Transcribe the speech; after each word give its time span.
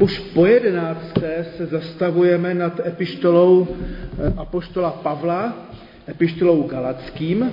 Už 0.00 0.18
po 0.18 0.46
jedenácté 0.46 1.46
se 1.56 1.66
zastavujeme 1.66 2.54
nad 2.54 2.80
epištolou 2.86 3.68
eh, 3.68 4.32
Apoštola 4.36 4.90
Pavla, 4.90 5.54
epištolou 6.08 6.62
Galackým 6.62 7.52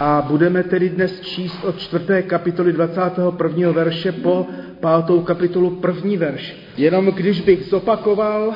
a 0.00 0.26
budeme 0.28 0.62
tedy 0.62 0.88
dnes 0.88 1.20
číst 1.20 1.64
od 1.64 1.78
čtvrté 1.78 2.22
kapitoly 2.22 2.72
21. 2.72 3.70
verše 3.72 4.12
po 4.12 4.46
pátou 4.80 5.22
kapitolu 5.22 5.70
první 5.70 6.16
verš. 6.16 6.56
Jenom 6.76 7.06
když 7.06 7.40
bych 7.40 7.64
zopakoval, 7.64 8.54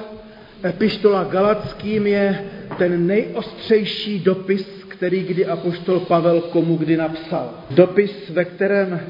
epištola 0.64 1.24
Galackým 1.24 2.06
je 2.06 2.44
ten 2.78 3.06
nejostřejší 3.06 4.18
dopis, 4.18 4.84
který 4.88 5.22
kdy 5.22 5.46
apoštol 5.46 6.00
Pavel 6.00 6.40
komu 6.40 6.76
kdy 6.76 6.96
napsal. 6.96 7.50
Dopis, 7.70 8.30
ve 8.30 8.44
kterém 8.44 9.00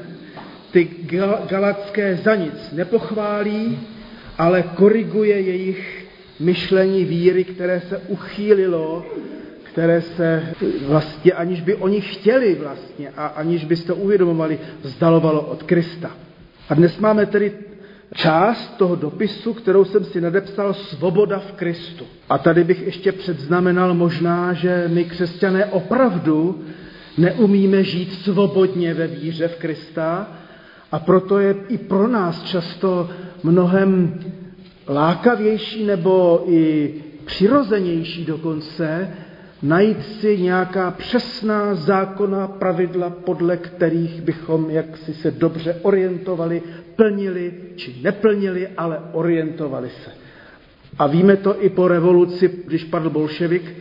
ty 0.71 0.87
galacké 1.49 2.15
za 2.15 2.35
nic 2.35 2.71
nepochválí, 2.71 3.79
ale 4.37 4.63
koriguje 4.63 5.41
jejich 5.41 6.05
myšlení 6.39 7.05
víry, 7.05 7.43
které 7.43 7.81
se 7.81 7.97
uchýlilo, 7.97 9.05
které 9.63 10.01
se 10.01 10.43
vlastně, 10.87 11.31
aniž 11.31 11.61
by 11.61 11.75
oni 11.75 12.01
chtěli 12.01 12.55
vlastně 12.55 13.09
a 13.17 13.25
aniž 13.27 13.65
byste 13.65 13.93
uvědomovali, 13.93 14.59
vzdalovalo 14.81 15.41
od 15.41 15.63
Krista. 15.63 16.11
A 16.69 16.73
dnes 16.73 16.97
máme 16.99 17.25
tedy 17.25 17.51
část 18.13 18.77
toho 18.77 18.95
dopisu, 18.95 19.53
kterou 19.53 19.85
jsem 19.85 20.03
si 20.03 20.21
nadepsal 20.21 20.73
Svoboda 20.73 21.39
v 21.39 21.51
Kristu. 21.51 22.05
A 22.29 22.37
tady 22.37 22.63
bych 22.63 22.81
ještě 22.85 23.11
předznamenal 23.11 23.93
možná, 23.93 24.53
že 24.53 24.85
my 24.87 25.03
křesťané 25.03 25.65
opravdu 25.65 26.61
neumíme 27.17 27.83
žít 27.83 28.13
svobodně 28.13 28.93
ve 28.93 29.07
víře 29.07 29.47
v 29.47 29.55
Krista, 29.55 30.27
a 30.91 30.99
proto 30.99 31.39
je 31.39 31.55
i 31.69 31.77
pro 31.77 32.07
nás 32.07 32.43
často 32.43 33.09
mnohem 33.43 34.19
lákavější 34.87 35.85
nebo 35.85 36.43
i 36.47 36.93
přirozenější 37.25 38.25
dokonce 38.25 39.13
najít 39.61 40.05
si 40.05 40.37
nějaká 40.37 40.91
přesná 40.91 41.75
zákona, 41.75 42.47
pravidla, 42.47 43.09
podle 43.09 43.57
kterých 43.57 44.21
bychom 44.21 44.69
jaksi 44.69 45.13
se 45.13 45.31
dobře 45.31 45.79
orientovali, 45.81 46.61
plnili 46.95 47.53
či 47.75 47.95
neplnili, 48.01 48.67
ale 48.77 48.99
orientovali 49.11 49.89
se. 49.89 50.11
A 50.99 51.07
víme 51.07 51.35
to 51.37 51.63
i 51.63 51.69
po 51.69 51.87
revoluci, 51.87 52.63
když 52.65 52.83
padl 52.83 53.09
bolševik, 53.09 53.75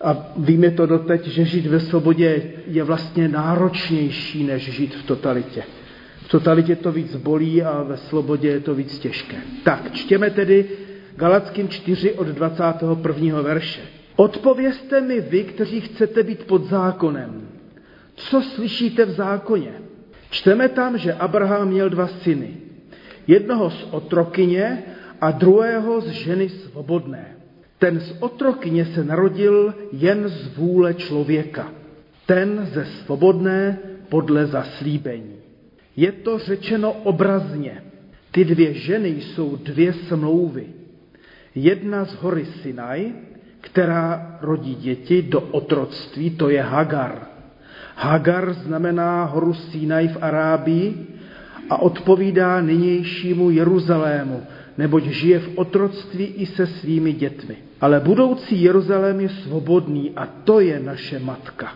a 0.00 0.32
víme 0.36 0.70
to 0.70 0.86
doteď, 0.86 1.26
že 1.26 1.44
žít 1.44 1.66
ve 1.66 1.80
svobodě 1.80 2.42
je 2.66 2.82
vlastně 2.82 3.28
náročnější, 3.28 4.44
než 4.44 4.72
žít 4.72 4.94
v 4.94 5.02
totalitě. 5.02 5.62
V 6.24 6.28
totalitě 6.28 6.76
to 6.76 6.92
víc 6.92 7.16
bolí 7.16 7.62
a 7.62 7.82
ve 7.82 7.96
svobodě 7.96 8.48
je 8.48 8.60
to 8.60 8.74
víc 8.74 8.98
těžké. 8.98 9.36
Tak, 9.64 9.92
čtěme 9.92 10.30
tedy 10.30 10.68
Galackým 11.16 11.68
4 11.68 12.12
od 12.12 12.26
21. 12.26 13.40
verše. 13.40 13.80
Odpovězte 14.16 15.00
mi 15.00 15.20
vy, 15.20 15.44
kteří 15.44 15.80
chcete 15.80 16.22
být 16.22 16.44
pod 16.44 16.64
zákonem. 16.64 17.48
Co 18.14 18.42
slyšíte 18.42 19.04
v 19.04 19.10
zákoně? 19.10 19.72
Čteme 20.30 20.68
tam, 20.68 20.98
že 20.98 21.12
Abraham 21.12 21.68
měl 21.68 21.90
dva 21.90 22.06
syny. 22.06 22.56
Jednoho 23.26 23.70
z 23.70 23.88
otrokyně 23.90 24.82
a 25.20 25.30
druhého 25.30 26.00
z 26.00 26.08
ženy 26.08 26.48
svobodné. 26.48 27.36
Ten 27.78 28.00
z 28.00 28.16
otrokyně 28.20 28.84
se 28.84 29.04
narodil 29.04 29.74
jen 29.92 30.28
z 30.28 30.56
vůle 30.56 30.94
člověka. 30.94 31.72
Ten 32.26 32.68
ze 32.72 32.84
svobodné 32.84 33.78
podle 34.08 34.46
zaslíbení. 34.46 35.43
Je 35.96 36.12
to 36.12 36.38
řečeno 36.38 36.92
obrazně. 36.92 37.82
Ty 38.30 38.44
dvě 38.44 38.74
ženy 38.74 39.08
jsou 39.08 39.56
dvě 39.56 39.92
smlouvy. 39.92 40.66
Jedna 41.54 42.04
z 42.04 42.14
hory 42.14 42.44
Sinaj, 42.44 43.12
která 43.60 44.38
rodí 44.42 44.74
děti 44.74 45.22
do 45.22 45.40
otroctví, 45.40 46.30
to 46.30 46.48
je 46.50 46.62
Hagar. 46.62 47.26
Hagar 47.96 48.52
znamená 48.52 49.24
horu 49.24 49.54
Sinaj 49.54 50.08
v 50.08 50.18
Arábii 50.20 51.06
a 51.70 51.76
odpovídá 51.76 52.60
nynějšímu 52.60 53.50
Jeruzalému, 53.50 54.42
neboť 54.78 55.04
žije 55.04 55.38
v 55.38 55.50
otroctví 55.54 56.24
i 56.24 56.46
se 56.46 56.66
svými 56.66 57.12
dětmi. 57.12 57.56
Ale 57.80 58.00
budoucí 58.00 58.62
Jeruzalém 58.62 59.20
je 59.20 59.28
svobodný 59.28 60.12
a 60.16 60.26
to 60.26 60.60
je 60.60 60.80
naše 60.80 61.18
matka. 61.18 61.74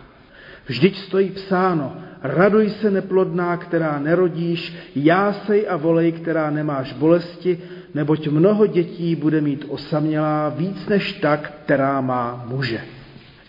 Vždyť 0.67 0.97
stojí 0.97 1.29
psáno, 1.29 1.97
raduj 2.23 2.69
se 2.69 2.91
neplodná, 2.91 3.57
která 3.57 3.99
nerodíš, 3.99 4.73
jásej 4.95 5.65
a 5.69 5.77
volej, 5.77 6.11
která 6.11 6.49
nemáš 6.49 6.93
bolesti, 6.93 7.59
neboť 7.93 8.27
mnoho 8.27 8.67
dětí 8.67 9.15
bude 9.15 9.41
mít 9.41 9.65
osamělá 9.67 10.49
víc 10.49 10.87
než 10.87 11.13
tak, 11.13 11.53
která 11.63 12.01
má 12.01 12.45
muže. 12.47 12.81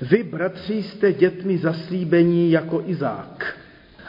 Vy, 0.01 0.23
bratři, 0.23 0.83
jste 0.83 1.13
dětmi 1.13 1.59
zaslíbení 1.59 2.51
jako 2.51 2.83
Izák. 2.87 3.57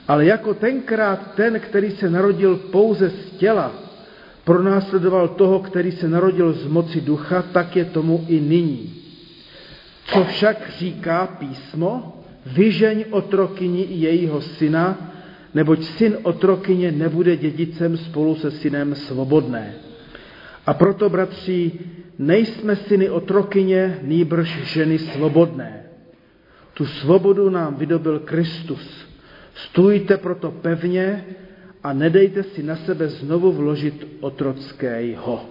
Ale 0.07 0.25
jako 0.25 0.53
tenkrát 0.53 1.35
ten, 1.35 1.59
který 1.59 1.91
se 1.91 2.09
narodil 2.09 2.57
pouze 2.57 3.09
z 3.09 3.31
těla, 3.31 3.71
pronásledoval 4.43 5.27
toho, 5.27 5.59
který 5.59 5.91
se 5.91 6.07
narodil 6.07 6.53
z 6.53 6.67
moci 6.67 7.01
ducha, 7.01 7.41
tak 7.41 7.75
je 7.75 7.85
tomu 7.85 8.25
i 8.27 8.39
nyní. 8.39 8.93
Co 10.05 10.23
však 10.23 10.69
říká 10.77 11.27
písmo? 11.27 12.20
Vyžeň 12.45 13.05
otrokyni 13.09 13.83
i 13.83 13.95
jejího 13.99 14.41
syna, 14.41 15.11
neboť 15.53 15.83
syn 15.83 16.17
otrokyně 16.23 16.91
nebude 16.91 17.37
dědicem 17.37 17.97
spolu 17.97 18.35
se 18.35 18.51
synem 18.51 18.95
svobodné. 18.95 19.73
A 20.65 20.73
proto, 20.73 21.09
bratři, 21.09 21.71
nejsme 22.19 22.75
syny 22.75 23.09
otrokyně, 23.09 23.99
nýbrž 24.01 24.49
ženy 24.63 24.99
svobodné. 24.99 25.83
Tu 26.73 26.85
svobodu 26.85 27.49
nám 27.49 27.75
vydobil 27.75 28.19
Kristus. 28.19 29.05
Stůjte 29.55 30.17
proto 30.17 30.51
pevně 30.51 31.25
a 31.83 31.93
nedejte 31.93 32.43
si 32.43 32.63
na 32.63 32.75
sebe 32.75 33.07
znovu 33.07 33.51
vložit 33.51 34.07
otrockého. 34.19 35.45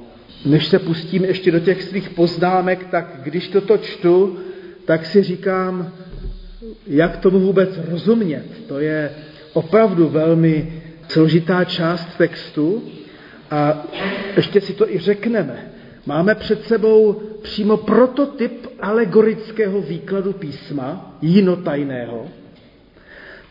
Než 0.44 0.66
se 0.66 0.78
pustím 0.78 1.24
ještě 1.24 1.50
do 1.50 1.60
těch 1.60 1.82
svých 1.82 2.10
poznámek, 2.10 2.86
tak 2.90 3.20
když 3.22 3.48
toto 3.48 3.78
čtu, 3.78 4.38
tak 4.84 5.06
si 5.06 5.22
říkám, 5.22 5.92
jak 6.86 7.16
tomu 7.16 7.38
vůbec 7.40 7.70
rozumět. 7.90 8.44
To 8.68 8.80
je 8.80 9.10
opravdu 9.52 10.08
velmi 10.08 10.82
složitá 11.08 11.64
část 11.64 12.16
textu 12.18 12.82
a 13.50 13.86
ještě 14.36 14.60
si 14.60 14.72
to 14.72 14.90
i 14.94 14.98
řekneme. 14.98 15.70
Máme 16.06 16.34
před 16.34 16.64
sebou 16.64 17.20
přímo 17.42 17.76
prototyp 17.76 18.66
alegorického 18.80 19.80
výkladu 19.80 20.32
písma, 20.32 21.16
jinotajného, 21.22 22.26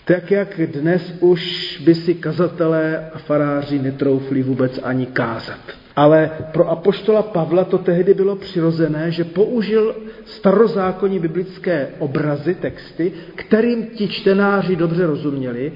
tak 0.10 0.32
jak 0.32 0.62
dnes 0.74 1.14
už 1.20 1.42
by 1.86 1.96
si 1.96 2.14
kazatelé 2.14 3.10
a 3.14 3.18
faráři 3.18 3.80
netroufli 3.80 4.44
vůbec 4.44 4.80
ani 4.84 5.06
kázat. 5.06 5.60
Ale 5.96 6.32
pro 6.52 6.70
apoštola 6.70 7.22
Pavla 7.22 7.64
to 7.64 7.78
tehdy 7.78 8.14
bylo 8.14 8.36
přirozené, 8.36 9.12
že 9.12 9.24
použil 9.24 9.96
starozákonní 10.26 11.20
biblické 11.20 11.88
obrazy, 12.00 12.56
texty, 12.56 13.12
kterým 13.36 13.86
ti 13.86 14.08
čtenáři 14.08 14.76
dobře 14.76 15.06
rozuměli 15.06 15.72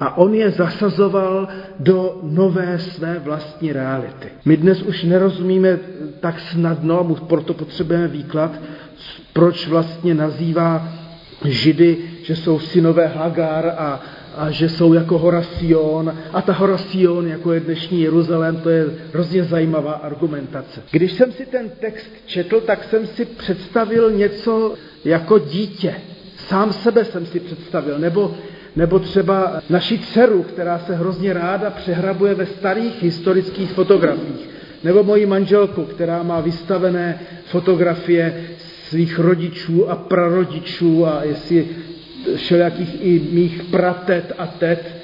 a 0.00 0.16
on 0.16 0.34
je 0.34 0.50
zasazoval 0.50 1.48
do 1.80 2.20
nové 2.22 2.78
své 2.78 3.18
vlastní 3.18 3.72
reality. 3.72 4.28
My 4.44 4.56
dnes 4.56 4.82
už 4.82 5.04
nerozumíme 5.04 5.78
tak 6.20 6.40
snadno, 6.40 7.16
proto 7.28 7.54
potřebujeme 7.54 8.08
výklad, 8.08 8.50
proč 9.32 9.68
vlastně 9.68 10.14
nazývá 10.14 10.88
Židy, 11.44 12.13
že 12.24 12.36
jsou 12.36 12.58
synové 12.58 13.06
Hagar 13.06 13.74
a 13.78 14.00
a 14.36 14.50
že 14.50 14.68
jsou 14.68 14.92
jako 14.92 15.18
hora 15.18 15.42
Sion 15.42 16.14
a 16.32 16.42
ta 16.42 16.52
hora 16.52 16.78
Sion, 16.78 17.28
jako 17.28 17.52
je 17.52 17.60
dnešní 17.60 18.02
Jeruzalém, 18.02 18.56
to 18.56 18.70
je 18.70 18.84
hrozně 19.12 19.44
zajímavá 19.44 19.92
argumentace. 19.92 20.82
Když 20.90 21.12
jsem 21.12 21.32
si 21.32 21.46
ten 21.46 21.70
text 21.80 22.10
četl, 22.26 22.60
tak 22.60 22.84
jsem 22.84 23.06
si 23.06 23.24
představil 23.24 24.10
něco 24.10 24.74
jako 25.04 25.38
dítě. 25.38 25.94
Sám 26.36 26.72
sebe 26.72 27.04
jsem 27.04 27.26
si 27.26 27.40
představil, 27.40 27.98
nebo, 27.98 28.34
nebo 28.76 28.98
třeba 28.98 29.62
naši 29.70 29.98
dceru, 29.98 30.42
která 30.42 30.78
se 30.78 30.94
hrozně 30.94 31.32
ráda 31.32 31.70
přehrabuje 31.70 32.34
ve 32.34 32.46
starých 32.46 33.02
historických 33.02 33.72
fotografiích. 33.72 34.48
Nebo 34.84 35.02
moji 35.02 35.26
manželku, 35.26 35.84
která 35.84 36.22
má 36.22 36.40
vystavené 36.40 37.20
fotografie 37.44 38.44
svých 38.88 39.18
rodičů 39.18 39.90
a 39.90 39.96
prarodičů 39.96 41.06
a 41.06 41.24
jestli 41.24 41.68
všelijakých 42.36 43.04
i 43.04 43.20
mých 43.32 43.62
pratet 43.62 44.32
a 44.38 44.46
tet 44.46 44.94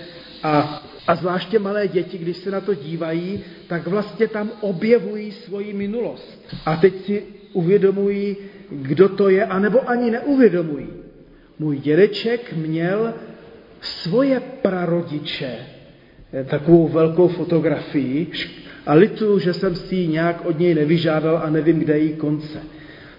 a, 0.42 0.82
a 1.06 1.14
zvláště 1.14 1.58
malé 1.58 1.88
děti, 1.88 2.18
když 2.18 2.36
se 2.36 2.50
na 2.50 2.60
to 2.60 2.74
dívají, 2.74 3.40
tak 3.66 3.86
vlastně 3.86 4.28
tam 4.28 4.50
objevují 4.60 5.32
svoji 5.32 5.72
minulost. 5.72 6.56
A 6.66 6.76
teď 6.76 7.04
si 7.04 7.22
uvědomují, 7.52 8.36
kdo 8.70 9.08
to 9.08 9.28
je, 9.28 9.44
anebo 9.44 9.90
ani 9.90 10.10
neuvědomují. 10.10 10.86
Můj 11.58 11.78
dědeček 11.78 12.52
měl 12.52 13.14
svoje 13.80 14.40
prarodiče, 14.62 15.56
takovou 16.44 16.88
velkou 16.88 17.28
fotografii, 17.28 18.26
A 18.86 18.94
litu, 18.94 19.38
že 19.38 19.52
jsem 19.52 19.74
si 19.74 19.94
ji 19.94 20.08
nějak 20.08 20.46
od 20.46 20.58
něj 20.58 20.74
nevyžádal 20.74 21.40
a 21.44 21.50
nevím, 21.50 21.78
kde 21.78 21.98
je 21.98 22.04
její 22.04 22.16
konce. 22.16 22.58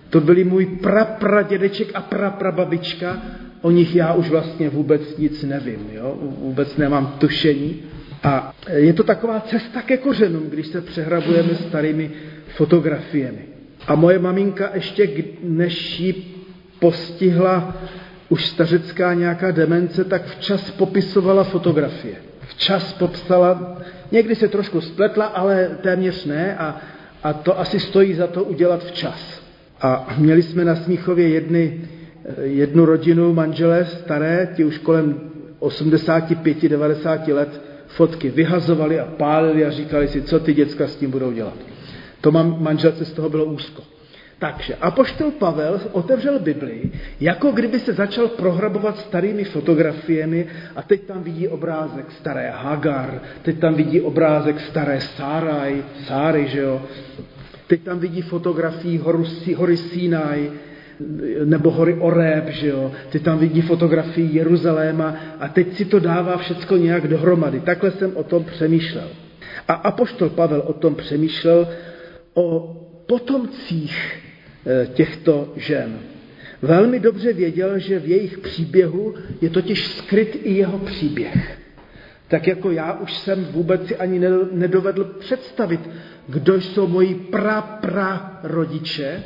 To 0.10 0.22
byli 0.22 0.44
můj 0.44 0.66
prapradědeček 0.66 1.92
a 1.94 2.02
praprababička, 2.02 3.22
o 3.62 3.72
nich 3.72 3.96
já 3.96 4.14
už 4.14 4.30
vlastně 4.30 4.70
vůbec 4.70 5.18
nic 5.18 5.44
nevím, 5.44 5.90
jo? 5.94 6.18
vůbec 6.22 6.78
nemám 6.78 7.16
tušení. 7.18 7.76
A 8.24 8.54
je 8.74 8.94
to 8.94 9.04
taková 9.04 9.40
cesta 9.40 9.82
ke 9.82 9.98
kořenům, 9.98 10.50
když 10.50 10.68
se 10.68 10.82
přehrabujeme 10.82 11.56
starými 11.56 12.12
fotografiemi. 12.48 13.42
A 13.88 13.96
moje 13.96 14.20
maminka 14.20 14.72
ještě, 14.74 15.10
než 15.44 16.00
ji 16.00 16.36
postihla 16.80 17.78
už 18.30 18.48
stařecká 18.48 19.14
nějaká 19.14 19.52
demence, 19.52 20.04
tak 20.04 20.26
včas 20.26 20.72
popisovala 20.72 21.44
fotografie. 21.44 22.16
Včas 22.42 22.94
popsala, 22.94 23.82
někdy 24.12 24.36
se 24.36 24.48
trošku 24.48 24.82
spletla, 24.82 25.26
ale 25.26 25.78
téměř 25.82 26.26
ne 26.26 26.58
a, 26.58 26.82
a 27.24 27.34
to 27.34 27.60
asi 27.60 27.80
stojí 27.80 28.14
za 28.14 28.28
to 28.28 28.44
udělat 28.44 28.84
včas. 28.86 29.42
A 29.82 30.14
měli 30.18 30.44
jsme 30.44 30.66
na 30.66 30.76
Smíchově 30.76 31.30
jedny, 31.30 31.82
jednu 32.42 32.86
rodinu, 32.86 33.34
manželé 33.34 33.86
staré, 33.86 34.54
ti 34.56 34.66
už 34.66 34.78
kolem 34.78 35.20
85-90 35.60 37.34
let, 37.34 37.62
fotky 37.88 38.30
vyhazovali 38.30 39.00
a 39.00 39.06
pálili 39.06 39.66
a 39.66 39.72
říkali 39.72 40.08
si, 40.08 40.22
co 40.22 40.40
ty 40.40 40.54
děcka 40.54 40.88
s 40.88 40.96
tím 40.96 41.12
budou 41.12 41.32
dělat. 41.32 41.58
To 42.22 42.32
mám, 42.32 42.64
manželce 42.64 43.06
z 43.06 43.14
toho 43.14 43.30
bylo 43.30 43.46
úzko. 43.46 43.84
Takže 44.40 44.76
apoštol 44.76 45.32
Pavel 45.32 45.82
otevřel 45.92 46.40
Biblii, 46.40 46.92
jako 47.20 47.52
kdyby 47.52 47.80
se 47.80 47.94
začal 47.94 48.28
prohrabovat 48.28 48.98
starými 48.98 49.44
fotografiemi 49.44 50.48
a 50.76 50.82
teď 50.82 51.02
tam 51.02 51.24
vidí 51.24 51.48
obrázek 51.48 52.06
staré 52.12 52.54
Hagar, 52.56 53.22
teď 53.42 53.60
tam 53.60 53.74
vidí 53.74 54.02
obrázek 54.02 54.60
staré 54.60 55.02
Sáraj, 55.02 55.84
Sáry, 56.08 56.48
že 56.48 56.60
jo, 56.60 56.82
teď 57.68 57.82
tam 57.82 58.00
vidí 58.00 58.22
fotografii 58.22 59.02
hory, 59.56 59.78
Sinai, 59.78 60.52
nebo 61.46 61.72
hory 61.72 61.94
Oreb, 61.94 62.50
že 62.50 62.68
jo, 62.68 62.92
teď 63.10 63.24
tam 63.24 63.40
vidí 63.40 63.62
fotografii 63.62 64.38
Jeruzaléma 64.38 65.16
a 65.40 65.48
teď 65.48 65.76
si 65.76 65.86
to 65.86 66.00
dává 66.00 66.38
všecko 66.38 66.78
nějak 66.78 67.08
dohromady. 67.08 67.60
Takhle 67.60 67.92
jsem 67.92 68.12
o 68.16 68.24
tom 68.24 68.44
přemýšlel. 68.44 69.08
A 69.68 69.74
apoštol 69.74 70.30
Pavel 70.30 70.64
o 70.66 70.74
tom 70.74 70.96
přemýšlel 70.96 71.68
o 72.34 72.78
potomcích 73.06 74.22
Eh, 74.66 74.88
těchto 74.94 75.54
žen. 75.56 76.00
Velmi 76.62 77.00
dobře 77.00 77.34
věděl, 77.34 77.80
že 77.80 78.00
v 78.00 78.08
jejich 78.08 78.38
příběhu 78.38 79.16
je 79.42 79.50
totiž 79.50 79.88
skryt 79.88 80.40
i 80.44 80.54
jeho 80.54 80.80
příběh. 80.80 81.58
Tak 82.28 82.48
jako 82.48 82.72
já 82.72 82.94
už 82.94 83.18
jsem 83.18 83.46
vůbec 83.46 83.88
si 83.88 83.96
ani 83.96 84.20
nedovedl 84.52 85.04
představit, 85.04 85.90
kdo 86.28 86.62
jsou 86.62 86.88
moji 86.88 87.16
pra, 87.16 87.62
pra 87.62 88.40
rodiče, 88.44 89.24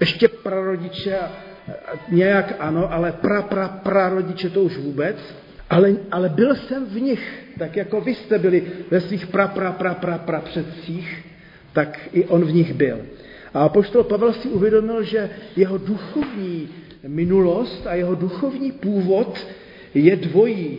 ještě 0.00 0.28
prarodiče 0.28 1.18
nějak 2.08 2.54
ano, 2.58 2.92
ale 2.92 3.12
pra, 3.12 3.42
pra, 3.42 3.68
pra 3.68 4.08
rodiče 4.08 4.50
to 4.50 4.62
už 4.62 4.76
vůbec, 4.76 5.16
ale, 5.70 5.96
ale 6.10 6.28
byl 6.28 6.54
jsem 6.54 6.86
v 6.86 7.00
nich, 7.00 7.44
tak 7.58 7.76
jako 7.76 8.00
vy 8.00 8.14
jste 8.14 8.38
byli 8.38 8.62
ve 8.90 9.00
svých 9.00 9.26
pra, 9.26 9.48
pra, 9.48 9.72
pra, 9.72 9.94
pra, 9.94 10.18
pra 10.18 10.40
předcích, 10.40 11.24
tak 11.72 12.00
i 12.12 12.24
on 12.24 12.44
v 12.44 12.52
nich 12.52 12.72
byl. 12.72 12.98
A 13.54 13.62
apoštol 13.62 14.04
Pavel 14.04 14.32
si 14.32 14.48
uvědomil, 14.48 15.02
že 15.02 15.30
jeho 15.56 15.78
duchovní 15.78 16.68
minulost 17.06 17.86
a 17.86 17.94
jeho 17.94 18.14
duchovní 18.14 18.72
původ 18.72 19.46
je 19.94 20.16
dvojí 20.16 20.78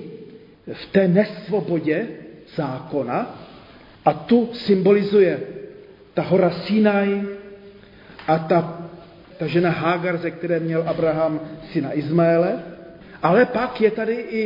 v 0.73 0.85
té 0.85 1.07
nesvobodě 1.07 2.07
zákona 2.55 3.47
a 4.05 4.13
tu 4.13 4.49
symbolizuje 4.53 5.39
ta 6.13 6.21
hora 6.21 6.49
Sinai 6.49 7.21
a 8.27 8.39
ta, 8.39 8.80
ta 9.41 9.47
žena 9.47 9.69
Hagar, 9.73 10.17
ze 10.17 10.31
které 10.31 10.59
měl 10.59 10.83
Abraham 10.85 11.39
syna 11.73 11.97
Izmaele. 11.97 12.61
Ale 13.23 13.45
pak 13.45 13.81
je 13.81 13.91
tady 13.91 14.13
i 14.13 14.45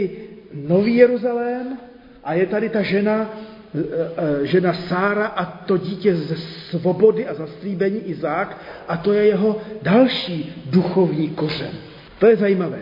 Nový 0.67 0.95
Jeruzalém 0.95 1.77
a 2.23 2.33
je 2.33 2.45
tady 2.45 2.69
ta 2.69 2.81
žena, 2.81 3.29
Eh, 3.75 3.83
eh, 4.17 4.45
žena 4.47 4.73
Sára 4.73 5.27
a 5.27 5.45
to 5.45 5.77
dítě 5.77 6.15
ze 6.15 6.35
svobody 6.35 7.27
a 7.27 7.33
zaslíbení 7.33 7.99
Izák 7.99 8.57
a 8.87 8.97
to 8.97 9.13
je 9.13 9.25
jeho 9.25 9.61
další 9.81 10.63
duchovní 10.65 11.29
kořen. 11.29 11.71
To 12.19 12.27
je 12.27 12.35
zajímavé. 12.35 12.79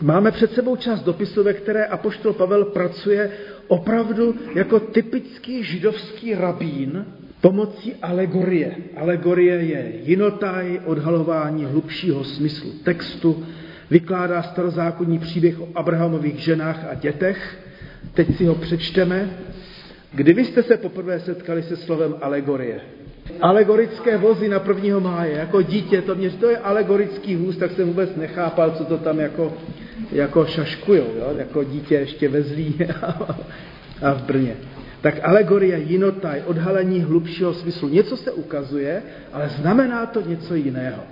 Máme 0.00 0.30
před 0.30 0.52
sebou 0.52 0.76
část 0.76 1.02
dopisu, 1.02 1.42
ve 1.42 1.52
které 1.52 1.84
apoštol 1.84 2.32
Pavel 2.32 2.64
pracuje 2.64 3.30
opravdu 3.68 4.34
jako 4.54 4.80
typický 4.80 5.64
židovský 5.64 6.34
rabín 6.34 7.06
pomocí 7.42 7.94
alegorie. 8.02 8.76
Alegorie 8.96 9.54
je 9.54 9.92
jinotaj, 10.02 10.80
odhalování 10.84 11.64
hlubšího 11.64 12.24
smyslu 12.24 12.70
textu, 12.84 13.46
vykládá 13.90 14.42
starozákonní 14.42 15.18
příběh 15.18 15.60
o 15.60 15.68
Abrahamových 15.74 16.38
ženách 16.38 16.86
a 16.90 16.94
dětech. 16.94 17.58
Teď 18.14 18.36
si 18.36 18.44
ho 18.46 18.54
přečteme 18.54 19.30
Kdy 20.14 20.32
vy 20.32 20.44
jste 20.44 20.62
se 20.62 20.76
poprvé 20.76 21.20
setkali 21.20 21.62
se 21.62 21.76
slovem 21.76 22.14
alegorie? 22.20 22.80
Alegorické 23.40 24.16
vozy 24.18 24.48
na 24.48 24.62
1. 24.82 24.98
máje, 24.98 25.32
jako 25.32 25.62
dítě, 25.62 26.02
to 26.02 26.14
mě, 26.14 26.30
to 26.30 26.50
je 26.50 26.58
alegorický 26.58 27.36
vůz, 27.36 27.56
tak 27.56 27.72
jsem 27.72 27.88
vůbec 27.88 28.16
nechápal, 28.16 28.70
co 28.70 28.84
to 28.84 28.98
tam 28.98 29.20
jako, 29.20 29.52
jako 30.12 30.46
šaškujou, 30.46 31.06
jo? 31.18 31.34
jako 31.36 31.64
dítě 31.64 31.94
ještě 31.94 32.28
ve 32.28 32.42
Zlí 32.42 32.78
a 34.02 34.12
v 34.14 34.22
Brně. 34.22 34.56
Tak 35.02 35.18
alegorie, 35.22 35.78
jinotaj, 35.78 36.42
odhalení 36.46 37.00
hlubšího 37.00 37.54
smyslu. 37.54 37.88
Něco 37.88 38.16
se 38.16 38.32
ukazuje, 38.32 39.02
ale 39.32 39.48
znamená 39.48 40.06
to 40.06 40.20
něco 40.20 40.54
jiného. 40.54 41.02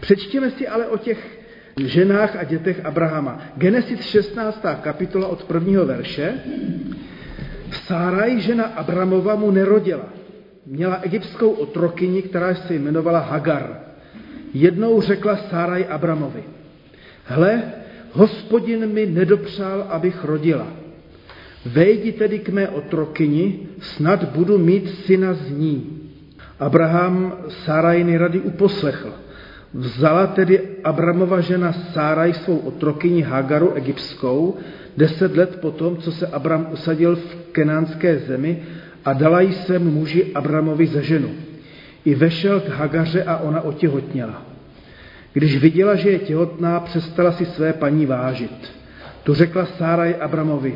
Přečtěme 0.00 0.50
si 0.50 0.68
ale 0.68 0.86
o 0.86 0.98
těch 0.98 1.38
ženách 1.76 2.36
a 2.36 2.44
dětech 2.44 2.84
Abrahama. 2.84 3.42
Genesis 3.56 4.00
16. 4.00 4.64
kapitola 4.82 5.28
od 5.28 5.44
prvního 5.44 5.86
verše. 5.86 6.34
Sáraj, 7.72 8.40
žena 8.40 8.64
Abramova, 8.64 9.34
mu 9.34 9.50
nerodila. 9.50 10.06
Měla 10.66 11.00
egyptskou 11.02 11.50
otrokyni, 11.50 12.22
která 12.22 12.54
se 12.54 12.74
jmenovala 12.74 13.18
Hagar. 13.18 13.80
Jednou 14.54 15.00
řekla 15.00 15.36
Sáraj 15.36 15.86
Abramovi, 15.88 16.44
hle, 17.24 17.62
hospodin 18.12 18.86
mi 18.86 19.06
nedopřál, 19.06 19.86
abych 19.88 20.24
rodila. 20.24 20.79
Vejdi 21.64 22.12
tedy 22.12 22.38
k 22.38 22.48
mé 22.48 22.68
otrokyni, 22.68 23.68
snad 23.80 24.24
budu 24.24 24.58
mít 24.58 24.90
syna 25.04 25.34
z 25.34 25.50
ní. 25.50 26.00
Abraham 26.60 27.32
Sárajny 27.48 28.18
rady 28.18 28.40
uposlechl. 28.40 29.12
Vzala 29.74 30.26
tedy 30.26 30.82
Abramova 30.84 31.40
žena 31.40 31.72
Sáraj 31.72 32.34
svou 32.34 32.56
otrokyni 32.58 33.22
Hagaru 33.22 33.72
egyptskou, 33.74 34.56
deset 34.96 35.36
let 35.36 35.60
potom, 35.60 35.96
co 35.96 36.12
se 36.12 36.26
Abram 36.26 36.66
usadil 36.72 37.16
v 37.16 37.36
kenánské 37.52 38.18
zemi 38.18 38.62
a 39.04 39.12
dala 39.12 39.40
jí 39.40 39.52
svému 39.52 39.90
muži 39.90 40.32
Abramovi 40.34 40.86
za 40.86 41.00
ženu. 41.00 41.30
I 42.04 42.14
vešel 42.14 42.60
k 42.60 42.68
Hagaře 42.68 43.24
a 43.24 43.36
ona 43.36 43.60
otěhotněla. 43.60 44.42
Když 45.32 45.56
viděla, 45.56 45.94
že 45.94 46.10
je 46.10 46.18
těhotná, 46.18 46.80
přestala 46.80 47.32
si 47.32 47.46
své 47.46 47.72
paní 47.72 48.06
vážit. 48.06 48.72
Tu 49.22 49.34
řekla 49.34 49.66
Sáraj 49.66 50.14
Abramovi, 50.20 50.74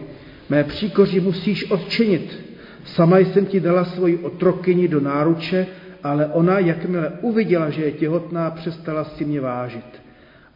mé 0.50 0.64
příkoři 0.64 1.20
musíš 1.20 1.70
odčinit. 1.70 2.44
Sama 2.84 3.18
jsem 3.18 3.46
ti 3.46 3.60
dala 3.60 3.84
svoji 3.84 4.18
otrokyni 4.18 4.88
do 4.88 5.00
náruče, 5.00 5.66
ale 6.02 6.26
ona, 6.26 6.58
jakmile 6.58 7.12
uviděla, 7.20 7.70
že 7.70 7.84
je 7.84 7.92
těhotná, 7.92 8.50
přestala 8.50 9.04
si 9.04 9.24
mě 9.24 9.40
vážit. 9.40 10.02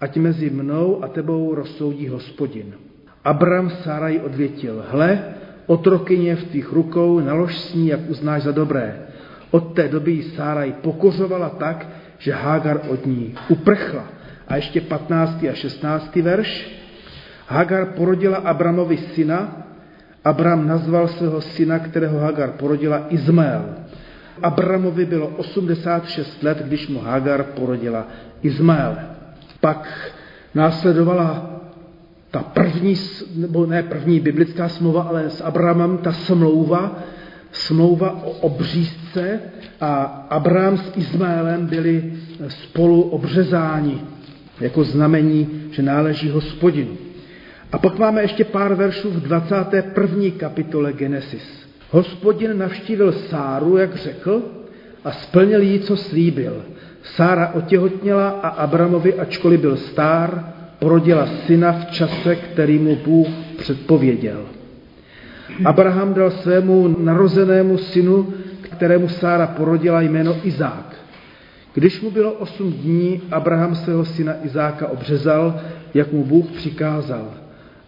Ať 0.01 0.17
mezi 0.17 0.51
mnou 0.51 1.05
a 1.05 1.09
tebou 1.09 1.55
rozsoudí 1.55 2.09
hospodin. 2.09 2.75
Abram 3.25 3.71
Saraj 3.71 4.21
odvětil, 4.25 4.85
hle, 4.91 5.25
otrokyně 5.67 6.37
v 6.37 6.45
tvých 6.45 6.73
rukou, 6.73 7.21
nalož 7.21 7.59
s 7.59 7.75
ní, 7.75 7.89
jak 7.89 8.01
uznáš 8.09 8.43
za 8.43 8.53
dobré. 8.53 9.01
Od 9.51 9.75
té 9.75 9.89
doby 9.89 10.13
ji 10.13 10.23
Sáraj 10.23 10.73
pokořovala 10.73 11.49
tak, 11.49 11.87
že 12.19 12.33
Hagar 12.33 12.81
od 12.89 13.07
ní 13.07 13.35
uprchla. 13.49 14.05
A 14.49 14.57
ještě 14.57 14.81
15. 14.81 15.45
a 15.51 15.55
16. 15.55 16.17
verš. 16.17 16.79
Hagar 17.47 17.87
porodila 17.87 18.37
Abramovi 18.37 18.97
syna, 18.97 19.68
Abram 20.25 20.69
nazval 20.69 21.09
svého 21.09 21.41
syna, 21.41 21.79
kterého 21.79 22.19
Hagar 22.19 22.51
porodila, 22.51 23.07
Izmael. 23.09 23.65
Abramovi 24.43 25.05
bylo 25.05 25.27
86 25.27 26.43
let, 26.43 26.63
když 26.67 26.89
mu 26.89 27.01
Hagar 27.01 27.43
porodila 27.43 28.07
Izmael. 28.43 28.97
Pak 29.61 30.13
následovala 30.55 31.51
ta 32.31 32.43
první, 32.43 32.95
nebo 33.37 33.67
ne 33.67 33.83
první 33.83 34.21
biblická 34.21 34.69
smlouva, 34.69 35.03
ale 35.03 35.31
s 35.31 35.41
Abrahamem 35.41 35.99
ta 35.99 36.13
smlouva, 36.13 36.99
smlouva 37.53 38.25
o 38.25 38.31
obřízce 38.31 39.41
a 39.81 39.95
Abraham 40.31 40.79
s 40.79 40.93
Izmaelem 40.97 41.67
byli 41.67 42.13
spolu 42.49 43.03
obřezáni 43.03 44.01
jako 44.61 44.85
znamení, 44.85 45.49
že 45.71 45.83
náleží 45.83 46.31
hospodinu. 46.31 47.08
A 47.73 47.79
pak 47.79 47.99
máme 47.99 48.23
ještě 48.23 48.45
pár 48.45 48.75
veršů 48.75 49.11
v 49.11 49.23
21. 49.23 50.25
kapitole 50.37 50.93
Genesis. 50.93 51.69
Hospodin 51.91 52.59
navštívil 52.59 53.13
Sáru, 53.13 53.77
jak 53.77 53.97
řekl, 53.97 54.43
a 55.05 55.13
splnil 55.13 55.63
jí, 55.63 55.81
co 55.81 55.97
slíbil. 55.97 56.63
Sára 57.03 57.53
otěhotněla 57.55 58.29
a 58.29 58.49
Abramovi, 58.49 59.15
ačkoliv 59.15 59.61
byl 59.61 59.77
stár, 59.77 60.53
porodila 60.79 61.29
syna 61.47 61.73
v 61.73 61.91
čase, 61.91 62.37
který 62.37 62.79
mu 62.79 62.97
Bůh 62.97 63.29
předpověděl. 63.59 64.45
Abraham 65.65 66.15
dal 66.15 66.31
svému 66.31 66.97
narozenému 66.99 67.79
synu, 67.79 68.35
kterému 68.61 69.09
Sára 69.09 69.47
porodila 69.47 70.01
jméno 70.01 70.37
Izák. 70.43 70.97
Když 71.75 72.01
mu 72.01 72.11
bylo 72.11 72.33
osm 72.33 72.73
dní, 72.73 73.21
Abraham 73.31 73.75
svého 73.75 74.05
syna 74.05 74.35
Izáka 74.43 74.89
obřezal, 74.89 75.61
jak 75.95 76.13
mu 76.13 76.25
Bůh 76.25 76.47
přikázal. 76.47 77.29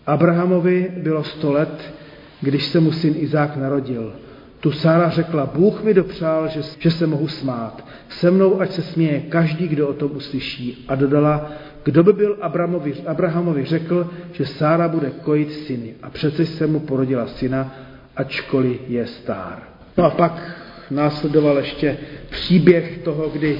Abrahamovi 0.06 0.92
bylo 0.96 1.24
sto 1.24 1.52
let, 1.52 1.94
když 2.40 2.66
se 2.66 2.80
mu 2.80 2.92
syn 2.92 3.14
Izák 3.16 3.56
narodil. 3.56 4.12
Tu 4.60 4.72
Sára 4.72 5.10
řekla, 5.10 5.46
Bůh 5.46 5.82
mi 5.82 5.94
dopřál, 5.94 6.48
že, 6.48 6.60
že 6.78 6.90
se 6.90 7.06
mohu 7.06 7.28
smát. 7.28 7.84
Se 8.08 8.30
mnou, 8.30 8.60
ať 8.60 8.72
se 8.72 8.82
směje 8.82 9.20
každý, 9.20 9.68
kdo 9.68 9.88
o 9.88 9.92
tom 9.92 10.10
uslyší. 10.14 10.84
A 10.88 10.94
dodala, 10.94 11.52
kdo 11.84 12.02
by 12.02 12.12
byl 12.12 12.36
Abrahamovi, 12.40 12.94
Abrahamovi 13.06 13.64
řekl, 13.64 14.10
že 14.32 14.46
Sára 14.46 14.88
bude 14.88 15.10
kojit 15.10 15.52
syny. 15.52 15.94
A 16.02 16.10
přece 16.10 16.46
se 16.46 16.66
mu 16.66 16.80
porodila 16.80 17.26
syna, 17.26 17.74
ačkoliv 18.16 18.80
je 18.88 19.06
stár. 19.06 19.62
No 19.96 20.04
a 20.04 20.10
pak 20.10 20.60
následoval 20.90 21.58
ještě 21.58 21.96
příběh 22.30 22.98
toho, 23.04 23.28
kdy, 23.28 23.58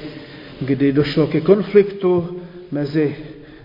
kdy 0.61 0.93
došlo 0.93 1.27
ke 1.27 1.41
konfliktu 1.41 2.41
mezi 2.73 3.17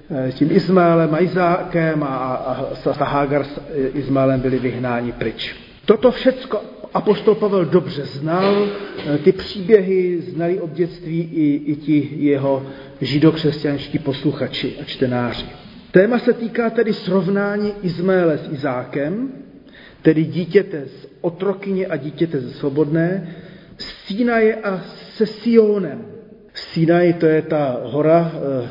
eh, 0.10 0.32
tím 0.32 0.52
Izmaelem 0.52 1.14
a 1.14 1.22
Izákem 1.22 2.04
a, 2.04 2.08
a, 2.08 2.68
a 3.00 3.04
Hagar 3.04 3.44
s 3.44 3.62
Izmaelem 3.94 4.40
byli 4.40 4.60
vyhnáni 4.60 5.12
pryč. 5.12 5.56
Toto 5.86 6.12
všecko 6.12 6.62
apostol 6.94 7.36
Pavel 7.36 7.66
dobře 7.66 8.06
znal, 8.06 8.68
eh, 9.06 9.18
ty 9.18 9.32
příběhy 9.32 10.22
znali 10.22 10.60
od 10.60 10.72
dětství 10.72 11.20
i, 11.22 11.72
i 11.72 11.76
ti 11.76 12.10
jeho 12.16 12.66
židokřesťanští 13.02 14.00
posluchači 14.00 14.76
a 14.82 14.84
čtenáři. 14.84 15.46
Téma 15.92 16.20
se 16.20 16.34
týká 16.34 16.70
tedy 16.70 16.94
srovnání 16.94 17.74
Izmaele 17.82 18.38
s 18.38 18.52
Izákem, 18.52 19.32
tedy 20.02 20.24
dítěte 20.24 20.86
z 20.86 21.08
otrokyně 21.22 21.88
a 21.88 21.98
dítěte 21.98 22.40
ze 22.40 22.52
svobodné, 22.52 23.36
Sínaje 23.78 24.56
a 24.56 24.82
se 24.88 25.26
Sionem. 25.26 26.06
Sinaj 26.54 27.14
to 27.14 27.26
je 27.26 27.42
ta 27.42 27.80
hora, 27.84 28.32
eh, 28.64 28.70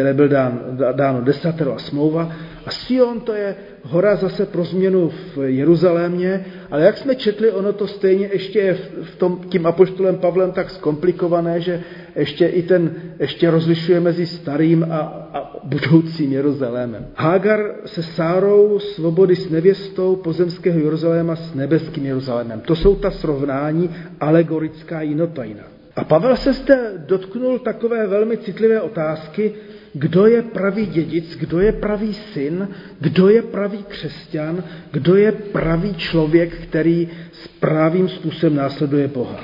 které 0.00 0.14
byl 0.14 0.28
dán, 0.28 0.60
dáno 0.92 1.20
desatero 1.20 1.74
a 1.74 1.78
smlouva. 1.78 2.32
A 2.66 2.70
Sion 2.70 3.20
to 3.20 3.32
je 3.32 3.54
hora 3.82 4.16
zase 4.16 4.46
pro 4.46 4.64
změnu 4.64 5.08
v 5.08 5.38
Jeruzalémě, 5.44 6.44
ale 6.70 6.82
jak 6.82 6.98
jsme 6.98 7.14
četli, 7.14 7.50
ono 7.50 7.72
to 7.72 7.86
stejně 7.86 8.28
ještě 8.32 8.58
je 8.58 8.74
v 9.02 9.16
tom, 9.16 9.40
tím 9.48 9.66
apoštolem 9.66 10.16
Pavlem 10.16 10.52
tak 10.52 10.70
zkomplikované, 10.70 11.60
že 11.60 11.80
ještě 12.16 12.46
i 12.46 12.62
ten, 12.62 12.94
ještě 13.18 13.50
rozlišuje 13.50 14.00
mezi 14.00 14.26
starým 14.26 14.86
a, 14.90 14.98
a 15.34 15.60
budoucím 15.64 16.32
Jeruzalémem. 16.32 17.06
Hagar 17.16 17.60
se 17.86 18.02
Sárou 18.02 18.78
svobody 18.78 19.36
s 19.36 19.50
nevěstou 19.50 20.16
pozemského 20.16 20.78
Jeruzaléma 20.78 21.36
s 21.36 21.54
nebeským 21.54 22.06
Jeruzalémem. 22.06 22.60
To 22.60 22.76
jsou 22.76 22.96
ta 22.96 23.10
srovnání 23.10 23.90
alegorická 24.20 25.02
jinotajna. 25.02 25.62
A 25.96 26.04
Pavel 26.04 26.36
se 26.36 26.52
zde 26.52 26.92
dotknul 26.96 27.58
takové 27.58 28.06
velmi 28.06 28.36
citlivé 28.36 28.80
otázky, 28.80 29.52
kdo 29.92 30.26
je 30.26 30.42
pravý 30.42 30.86
dědic, 30.86 31.36
kdo 31.36 31.60
je 31.60 31.72
pravý 31.72 32.14
syn, 32.14 32.68
kdo 33.00 33.28
je 33.28 33.42
pravý 33.42 33.84
křesťan, 33.88 34.64
kdo 34.90 35.16
je 35.16 35.32
pravý 35.32 35.94
člověk, 35.94 36.54
který 36.54 37.08
správným 37.32 38.08
způsobem 38.08 38.56
následuje 38.56 39.08
Boha. 39.08 39.40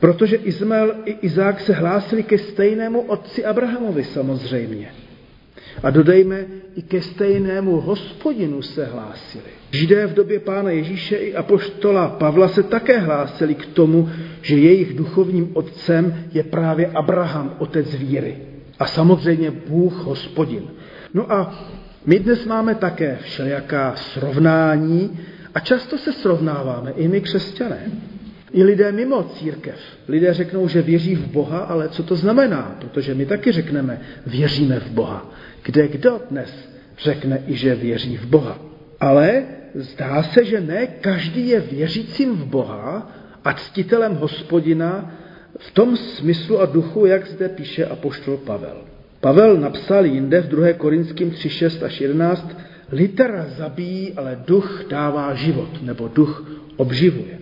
Protože 0.00 0.36
Izmael 0.36 0.94
i 1.04 1.10
Izák 1.10 1.60
se 1.60 1.72
hlásili 1.72 2.22
ke 2.22 2.38
stejnému 2.38 3.00
otci 3.00 3.44
Abrahamovi 3.44 4.04
samozřejmě. 4.04 4.88
A 5.82 5.90
dodejme, 5.90 6.44
i 6.76 6.82
ke 6.82 7.02
stejnému 7.02 7.80
hospodinu 7.80 8.62
se 8.62 8.84
hlásili. 8.84 9.44
Židé 9.70 10.06
v 10.06 10.14
době 10.14 10.40
pána 10.40 10.70
Ježíše 10.70 11.16
i 11.16 11.34
apoštola 11.34 12.08
Pavla 12.08 12.48
se 12.48 12.62
také 12.62 12.98
hlásili 12.98 13.54
k 13.54 13.66
tomu, 13.66 14.10
že 14.42 14.56
jejich 14.56 14.94
duchovním 14.94 15.50
otcem 15.54 16.24
je 16.32 16.42
právě 16.42 16.86
Abraham, 16.86 17.56
otec 17.58 17.94
víry. 17.94 18.53
A 18.78 18.86
samozřejmě 18.86 19.50
Bůh 19.50 19.94
hospodin. 19.94 20.62
No 21.14 21.32
a 21.32 21.64
my 22.06 22.18
dnes 22.18 22.44
máme 22.44 22.74
také 22.74 23.18
všelijaká 23.22 23.96
srovnání 23.96 25.18
a 25.54 25.60
často 25.60 25.98
se 25.98 26.12
srovnáváme, 26.12 26.90
i 26.90 27.08
my 27.08 27.20
křesťané. 27.20 27.90
I 28.52 28.64
lidé 28.64 28.92
mimo 28.92 29.22
církev. 29.22 29.74
Lidé 30.08 30.34
řeknou, 30.34 30.68
že 30.68 30.82
věří 30.82 31.14
v 31.14 31.26
Boha, 31.26 31.58
ale 31.58 31.88
co 31.88 32.02
to 32.02 32.16
znamená? 32.16 32.76
Protože 32.80 33.14
my 33.14 33.26
taky 33.26 33.52
řekneme, 33.52 34.00
věříme 34.26 34.80
v 34.80 34.90
Boha. 34.90 35.30
Kde 35.62 35.88
kdo 35.88 36.20
dnes 36.30 36.68
řekne 36.98 37.42
i, 37.46 37.56
že 37.56 37.74
věří 37.74 38.16
v 38.16 38.26
Boha? 38.26 38.58
Ale 39.00 39.42
zdá 39.74 40.22
se, 40.22 40.44
že 40.44 40.60
ne 40.60 40.86
každý 40.86 41.48
je 41.48 41.60
věřícím 41.60 42.36
v 42.36 42.44
Boha 42.44 43.10
a 43.44 43.52
ctitelem 43.52 44.14
hospodina 44.14 45.12
v 45.58 45.70
tom 45.70 45.96
smyslu 45.96 46.60
a 46.60 46.66
duchu, 46.66 47.06
jak 47.06 47.26
zde 47.26 47.48
píše 47.48 47.86
apoštol 47.86 48.36
Pavel. 48.36 48.76
Pavel 49.20 49.56
napsal 49.56 50.06
jinde 50.06 50.40
v 50.40 50.48
2. 50.48 50.72
Korinským 50.72 51.30
3, 51.30 51.48
6 51.48 51.82
až 51.82 52.00
11, 52.00 52.56
litera 52.92 53.46
zabíjí, 53.56 54.12
ale 54.16 54.42
duch 54.46 54.84
dává 54.88 55.34
život, 55.34 55.82
nebo 55.82 56.08
duch 56.08 56.50
obživuje. 56.76 57.38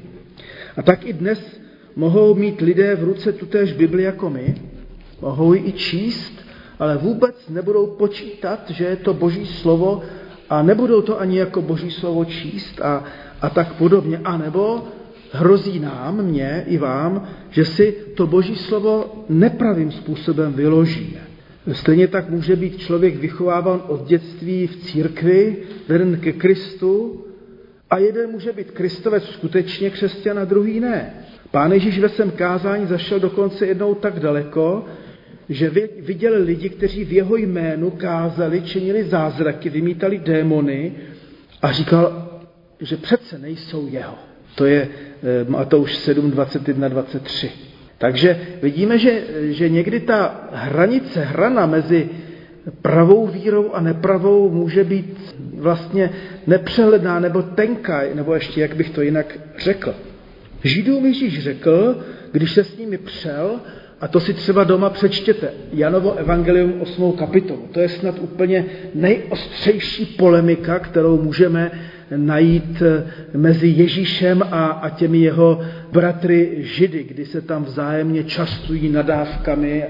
A 0.77 0.83
tak 0.83 1.07
i 1.07 1.13
dnes 1.13 1.61
mohou 1.97 2.35
mít 2.35 2.61
lidé 2.61 2.95
v 2.95 3.05
ruce 3.05 3.33
tutéž 3.33 3.73
Bibli 3.73 4.03
jako 4.03 4.31
my, 4.31 4.55
mohou 5.21 5.55
ji 5.55 5.63
i 5.67 5.73
číst, 5.73 6.33
ale 6.79 6.97
vůbec 6.97 7.49
nebudou 7.49 7.87
počítat, 7.87 8.71
že 8.71 8.85
je 8.85 8.97
to 8.97 9.15
boží 9.15 9.47
slovo 9.47 10.03
a 10.51 10.63
nebudou 10.63 11.03
to 11.03 11.21
ani 11.21 11.39
jako 11.39 11.63
boží 11.63 11.91
slovo 11.91 12.25
číst 12.25 12.81
a, 12.81 13.05
a 13.41 13.51
tak 13.51 13.73
podobně. 13.73 14.21
A 14.25 14.37
nebo 14.37 14.85
hrozí 15.33 15.79
nám, 15.79 16.23
mě 16.23 16.65
i 16.67 16.79
vám, 16.79 17.29
že 17.51 17.65
si 17.65 17.95
to 18.15 18.27
boží 18.27 18.57
slovo 18.57 19.25
nepravým 19.29 19.91
způsobem 19.91 20.53
vyložíme. 20.53 21.21
Stejně 21.73 22.09
tak 22.09 22.31
může 22.31 22.57
být 22.57 22.79
člověk 22.79 23.17
vychováván 23.17 23.83
od 23.89 24.07
dětství 24.07 24.67
v 24.67 24.77
církvi, 24.77 25.57
veden 25.89 26.17
ke 26.17 26.33
Kristu, 26.33 27.25
a 27.91 27.99
jeden 27.99 28.31
může 28.31 28.53
být 28.53 28.71
kristovec 28.71 29.25
skutečně 29.25 29.91
křesťan 29.91 30.39
a 30.39 30.45
druhý 30.45 30.81
ne. 30.81 31.15
Pán 31.51 31.73
Ježíš 31.73 31.99
ve 31.99 32.09
svém 32.09 32.31
kázání 32.31 32.87
zašel 32.87 33.21
dokonce 33.21 33.67
jednou 33.67 33.95
tak 33.95 34.21
daleko, 34.21 34.85
že 35.49 35.71
viděl 36.01 36.33
lidi, 36.43 36.69
kteří 36.69 37.05
v 37.05 37.13
jeho 37.13 37.37
jménu 37.37 37.91
kázali, 37.91 38.63
činili 38.63 39.05
zázraky, 39.05 39.71
vymítali 39.71 40.19
démony 40.19 40.93
a 41.63 41.73
říkal, 41.73 42.29
že 42.81 42.97
přece 42.97 43.39
nejsou 43.39 43.87
jeho. 43.91 44.32
To 44.55 44.65
je 44.65 44.89
Matouš 45.49 45.97
7, 45.97 46.31
21, 46.31 46.89
23. 46.89 47.51
Takže 47.99 48.41
vidíme, 48.63 48.99
že, 48.99 49.23
že 49.41 49.69
někdy 49.69 50.01
ta 50.01 50.49
hranice, 50.53 51.21
hrana 51.21 51.67
mezi 51.67 52.09
pravou 52.83 53.27
vírou 53.27 53.73
a 53.73 53.81
nepravou 53.81 54.51
může 54.51 54.85
být 54.85 55.35
vlastně 55.57 56.11
nepřehledná 56.47 57.21
nebo 57.21 57.43
tenká, 57.43 58.03
nebo 58.15 58.35
ještě, 58.35 58.61
jak 58.61 58.77
bych 58.77 58.91
to 58.91 59.03
jinak 59.03 59.39
řekl. 59.59 59.95
Židům 60.65 61.07
Ježíš 61.07 61.43
řekl, 61.43 62.05
když 62.33 62.53
se 62.53 62.65
s 62.65 62.79
nimi 62.79 62.99
přel, 62.99 63.61
a 64.01 64.09
to 64.09 64.21
si 64.21 64.35
třeba 64.35 64.65
doma 64.65 64.91
přečtěte, 64.91 65.51
Janovo 65.73 66.15
evangelium 66.15 66.81
8. 66.81 67.13
kapitolu. 67.13 67.69
To 67.73 67.81
je 67.81 67.89
snad 67.89 68.19
úplně 68.19 68.65
nejostřejší 68.95 70.07
polemika, 70.07 70.79
kterou 70.79 71.23
můžeme 71.23 71.71
najít 72.17 72.83
eh, 72.83 73.05
mezi 73.37 73.69
Ježíšem 73.69 74.43
a, 74.43 74.67
a 74.67 74.89
těmi 74.89 75.19
jeho 75.19 75.61
bratry 75.93 76.57
Židy, 76.59 77.05
kdy 77.05 77.27
se 77.27 77.41
tam 77.41 77.65
vzájemně 77.65 78.25
častují 78.25 78.89
nadávkami 78.89 79.85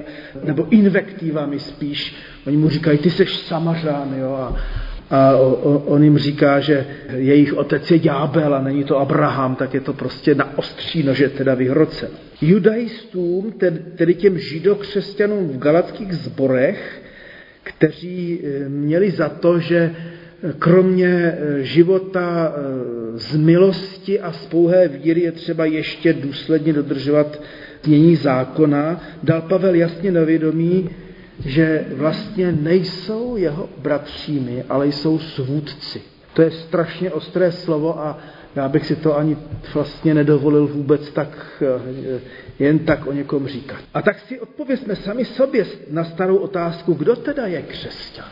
nebo 0.44 0.66
invektivami 0.70 1.58
spíš. 1.58 2.14
Oni 2.46 2.56
mu 2.56 2.68
říkají, 2.68 2.98
ty 2.98 3.10
jsi 3.10 3.26
samařán, 3.26 4.14
jo, 4.18 4.32
a, 4.32 4.56
a 5.10 5.36
on 5.86 6.02
jim 6.04 6.18
říká, 6.18 6.60
že 6.60 6.86
jejich 7.14 7.54
otec 7.54 7.90
je 7.90 7.98
ďábel 7.98 8.54
a 8.54 8.62
není 8.62 8.84
to 8.84 8.98
Abraham, 8.98 9.54
tak 9.54 9.74
je 9.74 9.80
to 9.80 9.92
prostě 9.92 10.34
na 10.34 10.58
ostří 10.58 11.02
nože 11.02 11.28
teda 11.28 11.54
vyhrocen. 11.54 12.08
Judaistům, 12.40 13.54
tedy 13.96 14.14
těm 14.14 14.38
židokřesťanům 14.38 15.48
v 15.48 15.58
galackých 15.58 16.12
zborech, 16.14 17.02
kteří 17.62 18.40
eh, 18.42 18.68
měli 18.68 19.10
za 19.10 19.28
to, 19.28 19.58
že 19.58 19.94
kromě 20.58 21.08
eh, 21.08 21.62
života 21.62 22.52
eh, 22.54 23.18
z 23.18 23.36
milosti 23.36 24.20
a 24.20 24.32
z 24.32 24.46
pouhé 24.46 24.88
víry 24.88 25.20
je 25.20 25.32
třeba 25.32 25.64
ještě 25.64 26.12
důsledně 26.12 26.72
dodržovat 26.72 27.42
znění 27.82 28.16
zákona, 28.16 29.00
dal 29.22 29.42
Pavel 29.42 29.74
jasně 29.74 30.12
na 30.12 30.24
vědomí, 30.24 30.90
že 31.44 31.84
vlastně 31.94 32.52
nejsou 32.52 33.36
jeho 33.36 33.68
bratřími, 33.78 34.64
ale 34.68 34.86
jsou 34.86 35.18
svůdci. 35.18 36.02
To 36.34 36.42
je 36.42 36.50
strašně 36.50 37.10
ostré 37.10 37.52
slovo 37.52 38.00
a 38.00 38.18
já 38.56 38.68
bych 38.68 38.86
si 38.86 38.96
to 38.96 39.16
ani 39.16 39.36
vlastně 39.74 40.14
nedovolil 40.14 40.66
vůbec 40.66 41.10
tak, 41.10 41.62
eh, 41.62 42.20
jen 42.58 42.78
tak 42.78 43.06
o 43.06 43.12
někom 43.12 43.48
říkat. 43.48 43.78
A 43.94 44.02
tak 44.02 44.18
si 44.18 44.40
odpověsme 44.40 44.96
sami 44.96 45.24
sobě 45.24 45.66
na 45.90 46.04
starou 46.04 46.36
otázku, 46.36 46.94
kdo 46.94 47.16
teda 47.16 47.46
je 47.46 47.62
křesťan? 47.62 48.28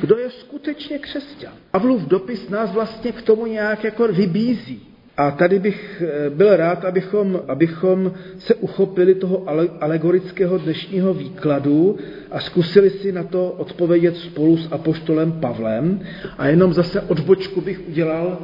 Kdo 0.00 0.18
je 0.18 0.30
skutečně 0.64 0.98
křesťan? 0.98 1.52
Pavlův 1.70 2.02
dopis 2.02 2.48
nás 2.48 2.72
vlastně 2.72 3.12
k 3.12 3.22
tomu 3.22 3.46
nějak 3.46 3.84
jako 3.84 4.08
vybízí. 4.08 4.80
A 5.16 5.30
tady 5.30 5.58
bych 5.58 6.02
eh, 6.06 6.30
byl 6.30 6.56
rád, 6.56 6.84
abychom, 6.84 7.40
abychom 7.48 8.12
se 8.38 8.54
uchopili 8.54 9.14
toho 9.14 9.44
alegorického 9.80 10.58
dnešního 10.58 11.14
výkladu 11.14 11.98
a 12.30 12.40
zkusili 12.40 12.90
si 12.90 13.12
na 13.12 13.24
to 13.24 13.50
odpovědět 13.50 14.16
spolu 14.16 14.56
s 14.56 14.72
apoštolem 14.72 15.32
Pavlem. 15.32 16.00
A 16.38 16.46
jenom 16.48 16.72
zase 16.72 17.00
odbočku 17.00 17.60
bych 17.60 17.88
udělal, 17.88 18.38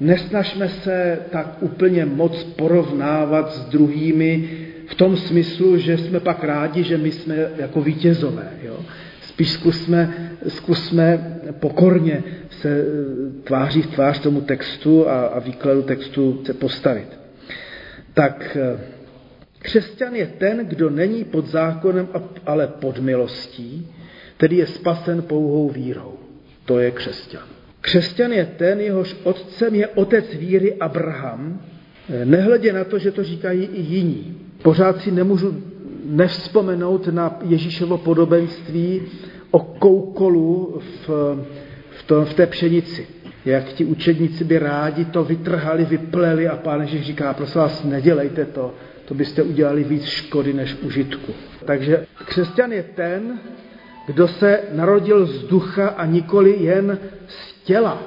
nesnažme 0.00 0.68
se 0.68 1.18
tak 1.30 1.56
úplně 1.60 2.04
moc 2.04 2.44
porovnávat 2.44 3.52
s 3.52 3.64
druhými 3.64 4.50
v 4.86 4.94
tom 4.94 5.16
smyslu, 5.16 5.76
že 5.78 5.98
jsme 5.98 6.20
pak 6.20 6.44
rádi, 6.44 6.82
že 6.82 6.98
my 6.98 7.10
jsme 7.10 7.36
jako 7.56 7.80
vítězové. 7.80 8.50
Jo? 8.62 8.76
Spíš 9.36 9.52
zkusme, 9.52 10.30
zkusme 10.48 11.38
pokorně 11.60 12.24
se 12.50 12.68
eh, 12.68 13.42
tváří 13.44 13.82
v 13.82 13.86
tvář 13.86 14.18
tomu 14.18 14.40
textu 14.40 15.08
a, 15.08 15.26
a 15.26 15.38
výkladu 15.38 15.82
textu 15.82 16.42
se 16.46 16.54
postavit. 16.54 17.08
Tak 18.14 18.56
eh, 18.60 18.80
křesťan 19.58 20.14
je 20.14 20.26
ten, 20.26 20.66
kdo 20.66 20.90
není 20.90 21.24
pod 21.24 21.46
zákonem, 21.46 22.08
ale 22.46 22.66
pod 22.66 22.98
milostí, 22.98 23.92
tedy 24.36 24.56
je 24.56 24.66
spasen 24.66 25.22
pouhou 25.22 25.68
vírou. 25.68 26.14
To 26.64 26.78
je 26.78 26.90
křesťan. 26.90 27.44
Křesťan 27.80 28.32
je 28.32 28.46
ten, 28.56 28.80
jehož 28.80 29.16
otcem 29.22 29.74
je 29.74 29.86
otec 29.88 30.34
víry 30.34 30.74
Abraham, 30.74 31.60
eh, 32.08 32.24
nehledě 32.24 32.72
na 32.72 32.84
to, 32.84 32.98
že 32.98 33.10
to 33.10 33.24
říkají 33.24 33.64
i 33.64 33.80
jiní. 33.80 34.40
Pořád 34.62 35.00
si 35.00 35.10
nemůžu 35.10 35.75
nevzpomenout 36.08 37.06
na 37.06 37.38
Ježíšovo 37.42 37.98
podobenství 37.98 39.02
o 39.50 39.58
koukolu 39.58 40.80
v, 40.80 41.08
v, 41.90 42.02
to, 42.06 42.24
v 42.24 42.34
té 42.34 42.46
pšenici. 42.46 43.06
Jak 43.44 43.64
ti 43.64 43.84
učedníci 43.84 44.44
by 44.44 44.58
rádi 44.58 45.04
to 45.04 45.24
vytrhali, 45.24 45.84
vypleli 45.84 46.48
a 46.48 46.56
pán 46.56 46.80
Ježíš 46.80 47.06
říká, 47.06 47.34
prosím 47.34 47.60
vás, 47.60 47.84
nedělejte 47.84 48.44
to, 48.44 48.74
to 49.04 49.14
byste 49.14 49.42
udělali 49.42 49.84
víc 49.84 50.04
škody 50.04 50.52
než 50.52 50.76
užitku. 50.82 51.32
Takže 51.64 52.06
křesťan 52.24 52.72
je 52.72 52.82
ten, 52.82 53.38
kdo 54.06 54.28
se 54.28 54.60
narodil 54.72 55.26
z 55.26 55.42
ducha 55.42 55.88
a 55.88 56.06
nikoli 56.06 56.56
jen 56.60 56.98
z 57.28 57.62
těla. 57.64 58.02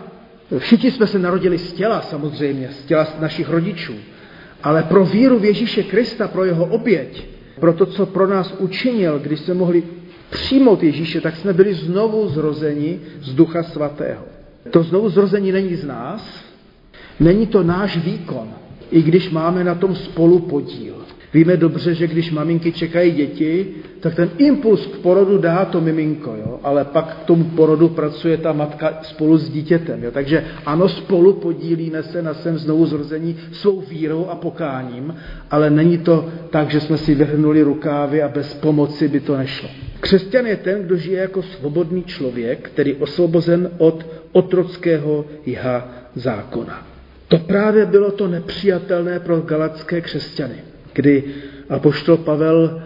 Všichni 0.58 0.92
jsme 0.92 1.08
se 1.08 1.20
narodili 1.20 1.58
z 1.58 1.74
těla 1.74 2.02
samozřejmě, 2.02 2.70
z 2.72 2.86
těla 2.86 3.08
našich 3.20 3.50
rodičů. 3.50 3.94
Ale 4.64 4.84
pro 4.84 5.06
víru 5.06 5.40
v 5.40 5.46
Ježíše 5.46 5.84
Krista, 5.84 6.28
pro 6.28 6.46
jeho 6.46 6.66
oběť, 6.66 7.39
pro 7.60 7.74
to, 7.74 7.86
co 7.86 8.06
pro 8.06 8.28
nás 8.28 8.56
učinil, 8.60 9.20
když 9.20 9.40
jsme 9.40 9.54
mohli 9.54 9.84
přijmout 10.30 10.84
Ježíše, 10.84 11.22
tak 11.22 11.36
jsme 11.36 11.54
byli 11.54 11.74
znovu 11.74 12.30
zrozeni 12.30 13.00
z 13.22 13.34
Ducha 13.34 13.64
Svatého. 13.64 14.24
To 14.72 14.84
znovu 14.84 15.10
zrození 15.10 15.52
není 15.52 15.76
z 15.76 15.86
nás, 15.86 16.44
není 17.20 17.48
to 17.48 17.64
náš 17.64 17.98
výkon, 17.98 18.54
i 18.92 19.02
když 19.02 19.30
máme 19.30 19.64
na 19.64 19.76
tom 19.76 19.96
spolu 19.96 20.40
podíl. 20.40 20.99
Víme 21.34 21.58
dobře, 21.58 21.94
že 21.94 22.08
když 22.08 22.32
maminky 22.32 22.72
čekají 22.72 23.12
děti, 23.12 23.68
tak 24.00 24.16
ten 24.16 24.30
impuls 24.38 24.86
k 24.86 24.98
porodu 24.98 25.38
dá 25.38 25.66
to 25.66 25.82
miminko, 25.82 26.36
jo? 26.36 26.60
ale 26.64 26.86
pak 26.86 27.18
k 27.18 27.24
tomu 27.24 27.44
porodu 27.44 27.90
pracuje 27.90 28.38
ta 28.38 28.54
matka 28.54 29.00
spolu 29.02 29.38
s 29.38 29.50
dítětem. 29.50 30.04
Jo? 30.04 30.12
Takže 30.12 30.46
ano, 30.66 30.90
spolu 30.90 31.34
podílíme 31.34 32.04
se 32.04 32.22
na 32.22 32.34
svém 32.34 32.58
znovu 32.58 32.86
zrození 32.86 33.38
svou 33.52 33.82
vírou 33.82 34.28
a 34.30 34.36
pokáním, 34.36 35.16
ale 35.52 35.70
není 35.70 35.98
to 35.98 36.30
tak, 36.50 36.72
že 36.72 36.82
jsme 36.82 36.98
si 36.98 37.16
vyhrnuli 37.16 37.62
rukávy 37.62 38.24
a 38.24 38.28
bez 38.28 38.54
pomoci 38.54 39.08
by 39.08 39.20
to 39.20 39.38
nešlo. 39.38 39.70
Křesťan 40.00 40.46
je 40.46 40.56
ten, 40.56 40.84
kdo 40.84 40.98
žije 40.98 41.20
jako 41.20 41.42
svobodný 41.42 42.04
člověk, 42.04 42.70
který 42.70 42.96
osvobozen 42.96 43.72
od 43.78 44.06
otrockého 44.32 45.26
jiha 45.46 45.88
zákona. 46.16 46.88
To 47.28 47.38
právě 47.38 47.86
bylo 47.86 48.12
to 48.12 48.28
nepřijatelné 48.28 49.20
pro 49.20 49.42
galacké 49.42 50.02
křesťany 50.02 50.56
kdy 51.00 51.24
apoštol 51.70 52.18
Pavel 52.18 52.82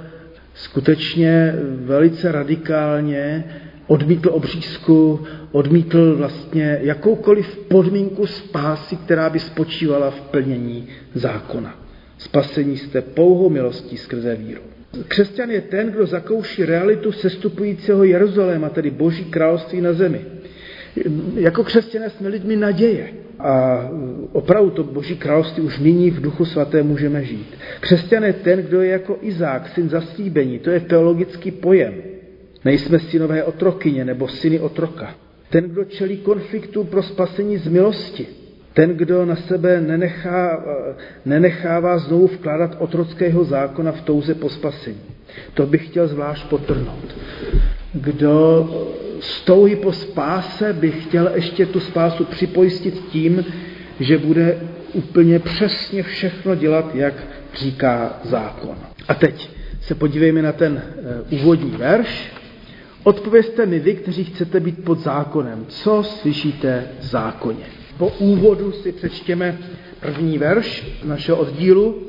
skutečně 0.53 1.55
velice 1.85 2.31
radikálně 2.31 3.43
odmítl 3.87 4.29
obřízku, 4.29 5.19
odmítl 5.51 6.15
vlastně 6.15 6.79
jakoukoliv 6.81 7.57
podmínku 7.57 8.25
spásy, 8.25 8.95
která 8.95 9.29
by 9.29 9.39
spočívala 9.39 10.11
v 10.11 10.21
plnění 10.21 10.87
zákona. 11.13 11.79
Spasení 12.17 12.77
jste 12.77 13.01
pouhou 13.01 13.49
milostí 13.49 13.97
skrze 13.97 14.35
víru. 14.35 14.61
Křesťan 15.07 15.49
je 15.49 15.61
ten, 15.61 15.91
kdo 15.91 16.05
zakouší 16.05 16.65
realitu 16.65 17.11
sestupujícího 17.11 18.03
Jeruzaléma, 18.03 18.69
tedy 18.69 18.91
Boží 18.91 19.25
království 19.25 19.81
na 19.81 19.93
zemi. 19.93 20.21
Jako 21.35 21.63
křesťané 21.63 22.09
jsme 22.09 22.29
lidmi 22.29 22.55
naděje. 22.55 23.07
A 23.39 23.83
opravdu 24.31 24.69
to 24.69 24.83
Boží 24.83 25.17
království 25.17 25.63
už 25.63 25.79
nyní 25.79 26.11
v 26.11 26.21
duchu 26.21 26.45
svaté 26.45 26.83
můžeme 26.83 27.23
žít. 27.23 27.55
Křesťan 27.79 28.23
je 28.23 28.33
ten, 28.33 28.59
kdo 28.59 28.81
je 28.81 28.89
jako 28.89 29.17
Izák, 29.21 29.69
syn 29.69 29.89
zaslíbení. 29.89 30.59
To 30.59 30.69
je 30.69 30.79
teologický 30.79 31.51
pojem. 31.51 31.93
Nejsme 32.65 32.99
synové 32.99 33.43
otrokyně 33.43 34.05
nebo 34.05 34.27
syny 34.27 34.59
otroka. 34.59 35.15
Ten, 35.49 35.63
kdo 35.63 35.83
čelí 35.83 36.17
konfliktu 36.17 36.83
pro 36.83 37.03
spasení 37.03 37.57
z 37.57 37.67
milosti. 37.67 38.27
Ten, 38.73 38.89
kdo 38.89 39.25
na 39.25 39.35
sebe 39.35 39.81
nenechá, 39.81 40.65
nenechává 41.25 41.97
znovu 41.97 42.27
vkládat 42.27 42.75
otrockého 42.79 43.43
zákona 43.43 43.91
v 43.91 44.01
touze 44.01 44.35
po 44.35 44.49
spasení. 44.49 45.01
To 45.53 45.65
bych 45.65 45.87
chtěl 45.87 46.07
zvlášť 46.07 46.49
potrhnout. 46.49 47.15
Kdo 47.93 48.65
touhy 49.45 49.75
po 49.75 49.91
spáse 49.91 50.73
by 50.73 50.91
chtěl 50.91 51.31
ještě 51.35 51.65
tu 51.65 51.79
spásu 51.79 52.25
připojistit 52.25 52.93
tím, 53.11 53.45
že 53.99 54.17
bude 54.17 54.59
úplně 54.93 55.39
přesně 55.39 56.03
všechno 56.03 56.55
dělat, 56.55 56.95
jak 56.95 57.13
říká 57.55 58.19
zákon. 58.23 58.75
A 59.07 59.13
teď 59.13 59.49
se 59.81 59.95
podívejme 59.95 60.41
na 60.41 60.51
ten 60.51 60.81
eh, 60.83 61.35
úvodní 61.35 61.71
verš. 61.71 62.31
Odpovězte 63.03 63.65
mi 63.65 63.79
vy, 63.79 63.95
kteří 63.95 64.23
chcete 64.23 64.59
být 64.59 64.83
pod 64.83 64.99
zákonem, 64.99 65.65
co 65.67 66.03
slyšíte 66.03 66.87
v 66.99 67.05
zákoně. 67.05 67.65
Po 67.97 68.07
úvodu 68.07 68.71
si 68.71 68.91
přečtěme 68.91 69.57
první 69.99 70.37
verš 70.37 70.87
našeho 71.03 71.37
oddílu. 71.37 72.03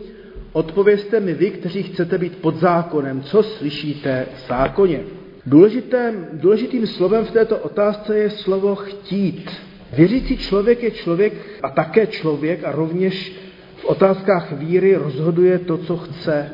Odpovězte 0.53 1.21
mi 1.21 1.35
vy, 1.35 1.51
kteří 1.51 1.83
chcete 1.83 2.19
být 2.19 2.37
pod 2.37 2.57
zákonem, 2.57 3.23
co 3.23 3.43
slyšíte 3.43 4.27
v 4.35 4.49
zákoně. 4.49 5.01
Důležitým, 5.47 6.27
důležitým 6.33 6.87
slovem 6.87 7.25
v 7.25 7.31
této 7.31 7.59
otázce 7.59 8.19
je 8.19 8.31
slovo 8.31 8.75
chtít. 8.75 9.51
Věřící 9.93 10.37
člověk 10.37 10.83
je 10.83 10.91
člověk 10.91 11.33
a 11.63 11.71
také 11.71 12.07
člověk 12.07 12.65
a 12.65 12.73
rovněž 12.73 13.33
v 13.77 13.85
otázkách 13.85 14.53
víry 14.53 14.97
rozhoduje 14.97 15.59
to, 15.59 15.79
co 15.79 15.97
chce. 15.97 16.51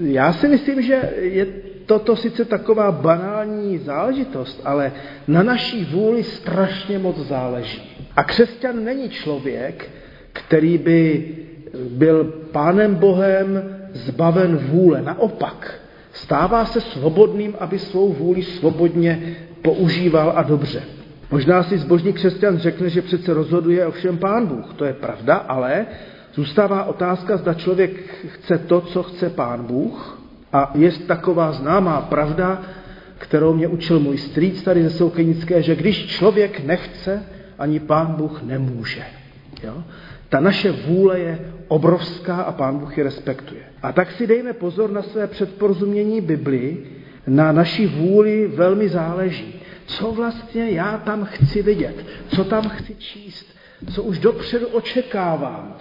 Já 0.00 0.32
si 0.32 0.48
myslím, 0.48 0.82
že 0.82 1.12
je 1.16 1.46
toto 1.86 2.16
sice 2.16 2.44
taková 2.44 2.92
banální 2.92 3.78
záležitost, 3.78 4.60
ale 4.64 4.92
na 5.28 5.42
naší 5.42 5.84
vůli 5.84 6.22
strašně 6.22 6.98
moc 6.98 7.16
záleží. 7.16 7.82
A 8.16 8.24
křesťan 8.24 8.84
není 8.84 9.10
člověk, 9.10 9.90
který 10.32 10.78
by 10.78 11.28
byl 11.90 12.24
pánem 12.52 12.94
Bohem 12.94 13.76
zbaven 13.92 14.56
vůle. 14.56 15.02
Naopak, 15.02 15.80
Stává 16.16 16.64
se 16.64 16.80
svobodným, 16.80 17.54
aby 17.60 17.78
svou 17.78 18.12
vůli 18.12 18.42
svobodně 18.42 19.36
používal 19.62 20.32
a 20.36 20.42
dobře. 20.42 20.82
Možná 21.30 21.62
si 21.62 21.78
zbožný 21.78 22.12
křesťan 22.12 22.58
řekne, 22.58 22.90
že 22.90 23.02
přece 23.02 23.34
rozhoduje 23.34 23.86
o 23.86 23.90
všem 23.90 24.18
pán 24.18 24.46
Bůh. 24.46 24.74
To 24.76 24.84
je 24.84 24.92
pravda, 24.92 25.34
ale 25.34 25.86
zůstává 26.34 26.84
otázka, 26.84 27.36
zda 27.36 27.54
člověk 27.54 27.90
chce 28.28 28.58
to, 28.58 28.80
co 28.80 29.02
chce 29.02 29.30
pán 29.30 29.62
Bůh. 29.62 30.20
A 30.52 30.72
je 30.74 30.92
taková 30.92 31.52
známá 31.52 32.00
pravda, 32.00 32.62
kterou 33.18 33.54
mě 33.54 33.68
učil 33.68 34.00
můj 34.00 34.18
strýc 34.18 34.62
tady 34.62 34.84
ze 34.84 34.90
Soukenické, 34.90 35.62
že 35.62 35.76
když 35.76 36.06
člověk 36.06 36.64
nechce, 36.64 37.22
ani 37.58 37.80
pán 37.80 38.06
Bůh 38.06 38.42
nemůže. 38.42 39.04
Jo? 39.62 39.84
Ta 40.28 40.40
naše 40.40 40.72
vůle 40.72 41.18
je 41.18 41.52
obrovská 41.68 42.36
a 42.36 42.52
pán 42.52 42.78
Bůh 42.78 42.98
ji 42.98 43.04
respektuje. 43.04 43.60
A 43.82 43.92
tak 43.92 44.12
si 44.12 44.26
dejme 44.26 44.52
pozor 44.52 44.90
na 44.90 45.02
své 45.02 45.26
předporozumění 45.26 46.20
Biblii, 46.20 46.86
na 47.26 47.52
naší 47.52 47.86
vůli 47.86 48.46
velmi 48.46 48.88
záleží. 48.88 49.60
Co 49.86 50.12
vlastně 50.12 50.70
já 50.70 50.98
tam 50.98 51.24
chci 51.24 51.62
vidět, 51.62 52.04
co 52.28 52.44
tam 52.44 52.68
chci 52.68 52.94
číst, 52.94 53.46
co 53.94 54.02
už 54.02 54.18
dopředu 54.18 54.66
očekávám. 54.66 55.76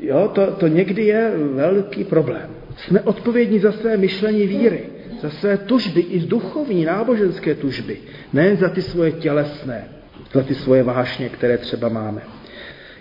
Jo, 0.00 0.30
to, 0.34 0.46
to 0.46 0.66
někdy 0.66 1.06
je 1.06 1.32
velký 1.54 2.04
problém. 2.04 2.50
Jsme 2.76 3.00
odpovědní 3.00 3.58
za 3.58 3.72
své 3.72 3.96
myšlení 3.96 4.46
víry, 4.46 4.82
za 5.20 5.30
své 5.30 5.58
tužby, 5.58 6.00
i 6.00 6.20
duchovní, 6.20 6.84
náboženské 6.84 7.54
tužby, 7.54 7.96
nejen 8.32 8.56
za 8.56 8.68
ty 8.68 8.82
svoje 8.82 9.12
tělesné, 9.12 9.84
za 10.32 10.42
ty 10.42 10.54
svoje 10.54 10.82
vášně, 10.82 11.28
které 11.28 11.58
třeba 11.58 11.88
máme. 11.88 12.22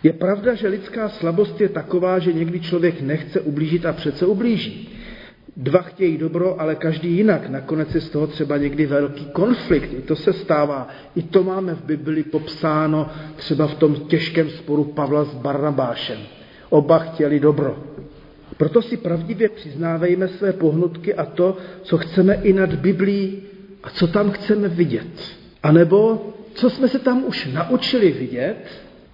Je 0.03 0.13
pravda, 0.13 0.53
že 0.53 0.67
lidská 0.67 1.09
slabost 1.09 1.61
je 1.61 1.69
taková, 1.69 2.19
že 2.19 2.33
někdy 2.33 2.59
člověk 2.59 3.01
nechce 3.01 3.41
ublížit 3.41 3.85
a 3.85 3.93
přece 3.93 4.25
ublíží. 4.25 4.89
Dva 5.57 5.81
chtějí 5.81 6.17
dobro, 6.17 6.61
ale 6.61 6.75
každý 6.75 7.11
jinak. 7.11 7.49
Nakonec 7.49 7.95
je 7.95 8.01
z 8.01 8.09
toho 8.09 8.27
třeba 8.27 8.57
někdy 8.57 8.85
velký 8.85 9.25
konflikt. 9.25 9.93
I 9.93 10.01
to 10.01 10.15
se 10.15 10.33
stává. 10.33 10.87
I 11.15 11.21
to 11.21 11.43
máme 11.43 11.75
v 11.75 11.83
Bibli 11.83 12.23
popsáno 12.23 13.09
třeba 13.35 13.67
v 13.67 13.75
tom 13.75 13.95
těžkém 13.95 14.49
sporu 14.49 14.83
Pavla 14.83 15.23
s 15.23 15.33
Barnabášem. 15.33 16.19
Oba 16.69 16.99
chtěli 16.99 17.39
dobro. 17.39 17.83
Proto 18.57 18.81
si 18.81 18.97
pravdivě 18.97 19.49
přiznávejme 19.49 20.27
své 20.27 20.53
pohnutky 20.53 21.13
a 21.15 21.25
to, 21.25 21.57
co 21.83 21.97
chceme 21.97 22.33
i 22.33 22.53
nad 22.53 22.73
Biblí 22.73 23.41
a 23.83 23.89
co 23.89 24.07
tam 24.07 24.31
chceme 24.31 24.67
vidět. 24.67 25.37
A 25.63 25.71
nebo 25.71 26.27
co 26.53 26.69
jsme 26.69 26.87
se 26.87 26.99
tam 26.99 27.23
už 27.25 27.49
naučili 27.53 28.11
vidět 28.11 28.57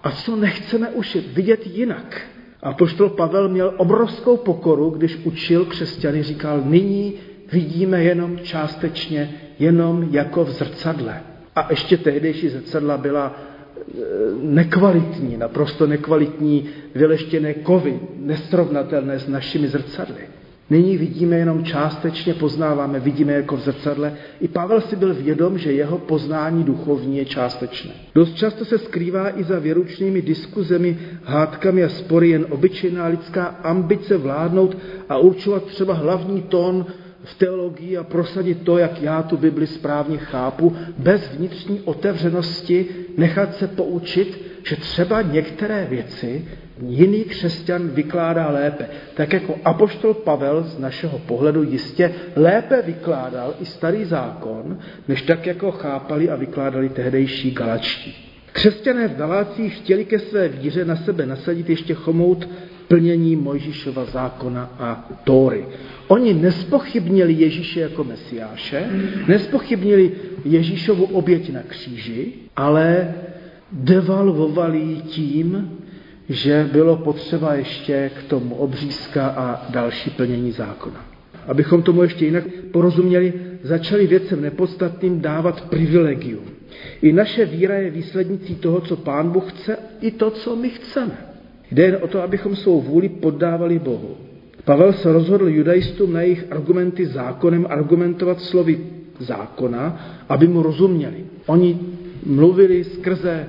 a 0.08 0.10
co 0.10 0.36
nechceme 0.36 0.88
už 0.88 1.16
vidět 1.32 1.66
jinak. 1.66 2.20
A 2.62 2.72
poštol 2.72 3.08
Pavel 3.08 3.48
měl 3.48 3.74
obrovskou 3.76 4.36
pokoru, 4.36 4.90
když 4.90 5.16
učil 5.24 5.64
křesťany, 5.64 6.22
říkal, 6.22 6.62
nyní 6.64 7.14
vidíme 7.52 8.04
jenom 8.04 8.38
částečně, 8.38 9.34
jenom 9.58 10.08
jako 10.10 10.44
v 10.44 10.50
zrcadle. 10.50 11.20
A 11.56 11.66
ještě 11.70 11.96
tehdejší 11.96 12.48
zrcadla 12.48 12.96
byla 12.98 13.36
e, 13.36 14.00
nekvalitní, 14.42 15.36
naprosto 15.36 15.86
nekvalitní, 15.86 16.68
vyleštěné 16.94 17.54
kovy, 17.54 18.00
nesrovnatelné 18.16 19.18
s 19.18 19.28
našimi 19.28 19.68
zrcadly. 19.68 20.37
Nyní 20.70 20.96
vidíme 20.96 21.36
jenom 21.36 21.64
částečně, 21.64 22.34
poznáváme, 22.34 23.00
vidíme 23.00 23.32
jako 23.32 23.56
v 23.56 23.60
zrcadle. 23.60 24.12
I 24.40 24.48
Pavel 24.48 24.80
si 24.80 24.96
byl 24.96 25.14
vědom, 25.14 25.58
že 25.58 25.72
jeho 25.72 25.98
poznání 25.98 26.64
duchovní 26.64 27.18
je 27.18 27.24
částečné. 27.24 27.90
Dost 28.14 28.34
často 28.34 28.64
se 28.64 28.78
skrývá 28.78 29.38
i 29.38 29.44
za 29.44 29.58
věručnými 29.58 30.22
diskuzemi, 30.22 30.98
hádkami 31.24 31.84
a 31.84 31.88
spory 31.88 32.28
jen 32.28 32.46
obyčejná 32.50 33.06
lidská 33.06 33.44
ambice 33.44 34.16
vládnout 34.16 34.76
a 35.08 35.18
určovat 35.18 35.64
třeba 35.64 35.94
hlavní 35.94 36.42
tón 36.42 36.86
v 37.24 37.38
teologii 37.38 37.96
a 37.96 38.04
prosadit 38.04 38.62
to, 38.62 38.78
jak 38.78 39.02
já 39.02 39.22
tu 39.22 39.36
Bibli 39.36 39.66
správně 39.66 40.18
chápu, 40.18 40.76
bez 40.98 41.30
vnitřní 41.36 41.80
otevřenosti 41.80 42.86
nechat 43.16 43.54
se 43.54 43.66
poučit, 43.66 44.40
že 44.62 44.76
třeba 44.76 45.22
některé 45.22 45.86
věci 45.90 46.44
jiný 46.86 47.24
křesťan 47.24 47.88
vykládá 47.88 48.50
lépe. 48.50 48.86
Tak 49.14 49.32
jako 49.32 49.58
apoštol 49.64 50.14
Pavel 50.14 50.62
z 50.62 50.78
našeho 50.78 51.18
pohledu 51.18 51.62
jistě 51.62 52.14
lépe 52.36 52.82
vykládal 52.82 53.54
i 53.60 53.64
starý 53.64 54.04
zákon, 54.04 54.78
než 55.08 55.22
tak 55.22 55.46
jako 55.46 55.70
chápali 55.70 56.30
a 56.30 56.36
vykládali 56.36 56.88
tehdejší 56.88 57.50
galačtí. 57.50 58.14
Křesťané 58.52 59.08
v 59.08 59.16
Galácích 59.16 59.76
chtěli 59.76 60.04
ke 60.04 60.18
své 60.18 60.48
víře 60.48 60.84
na 60.84 60.96
sebe 60.96 61.26
nasadit 61.26 61.70
ještě 61.70 61.94
chomout 61.94 62.48
plnění 62.88 63.36
Mojžíšova 63.36 64.04
zákona 64.04 64.70
a 64.78 65.08
Tóry. 65.24 65.64
Oni 66.08 66.34
nespochybnili 66.34 67.32
Ježíše 67.32 67.80
jako 67.80 68.04
mesiáše, 68.04 68.88
nespochybnili 69.28 70.12
Ježíšovu 70.44 71.04
oběť 71.04 71.52
na 71.52 71.60
kříži, 71.62 72.32
ale 72.56 73.14
devalvovali 73.72 74.96
tím, 75.06 75.77
že 76.28 76.68
bylo 76.72 76.96
potřeba 76.96 77.54
ještě 77.54 78.10
k 78.18 78.22
tomu 78.22 78.54
obřízka 78.54 79.26
a 79.26 79.66
další 79.70 80.10
plnění 80.10 80.52
zákona. 80.52 81.04
Abychom 81.46 81.82
tomu 81.82 82.02
ještě 82.02 82.24
jinak 82.24 82.44
porozuměli, 82.72 83.32
začali 83.62 84.06
věcem 84.06 84.42
nepodstatným 84.42 85.20
dávat 85.20 85.60
privilegium. 85.60 86.44
I 87.02 87.12
naše 87.12 87.44
víra 87.44 87.74
je 87.74 87.90
výslednicí 87.90 88.54
toho, 88.54 88.80
co 88.80 88.96
Pán 88.96 89.30
Bůh 89.30 89.52
chce, 89.52 89.76
i 90.00 90.10
to, 90.10 90.30
co 90.30 90.56
my 90.56 90.70
chceme. 90.70 91.18
Jde 91.70 91.82
jen 91.82 91.98
o 92.00 92.08
to, 92.08 92.22
abychom 92.22 92.56
svou 92.56 92.80
vůli 92.80 93.08
poddávali 93.08 93.78
Bohu. 93.78 94.16
Pavel 94.64 94.92
se 94.92 95.12
rozhodl 95.12 95.48
judaistům 95.48 96.12
na 96.12 96.20
jejich 96.20 96.44
argumenty 96.50 97.06
zákonem 97.06 97.66
argumentovat 97.70 98.40
slovy 98.40 98.78
zákona, 99.18 100.06
aby 100.28 100.48
mu 100.48 100.62
rozuměli. 100.62 101.24
Oni 101.46 101.80
mluvili 102.26 102.84
skrze 102.84 103.46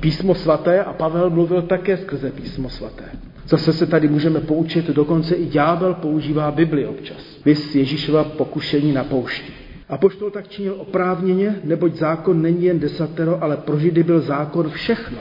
písmo 0.00 0.34
svaté 0.34 0.84
a 0.84 0.92
Pavel 0.92 1.30
mluvil 1.30 1.62
také 1.62 1.96
skrze 1.96 2.30
písmo 2.30 2.70
svaté. 2.70 3.04
Zase 3.48 3.72
se 3.72 3.86
tady 3.86 4.08
můžeme 4.08 4.40
poučit, 4.40 4.86
dokonce 4.86 5.34
i 5.34 5.46
ďábel 5.46 5.94
používá 5.94 6.50
Bibli 6.50 6.86
občas. 6.86 7.40
Vys 7.44 7.74
Ježíšova 7.74 8.24
pokušení 8.24 8.92
na 8.92 9.04
poušti. 9.04 9.52
A 9.88 9.98
poštol 9.98 10.30
tak 10.30 10.48
činil 10.48 10.74
oprávněně, 10.78 11.60
neboť 11.64 11.94
zákon 11.94 12.42
není 12.42 12.64
jen 12.64 12.78
desatero, 12.78 13.42
ale 13.42 13.56
pro 13.56 13.78
Židy 13.78 14.02
byl 14.02 14.20
zákon 14.20 14.70
všechno. 14.70 15.18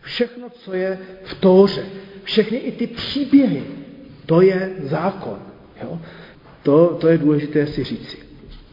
Všechno, 0.00 0.48
co 0.50 0.74
je 0.74 0.98
v 1.24 1.34
Tóře, 1.34 1.82
všechny 2.22 2.58
i 2.58 2.72
ty 2.72 2.86
příběhy, 2.86 3.62
to 4.26 4.40
je 4.40 4.72
zákon. 4.82 5.38
Jo? 5.82 6.00
To, 6.62 6.96
to 7.00 7.08
je 7.08 7.18
důležité 7.18 7.66
si 7.66 7.84
říci. 7.84 8.16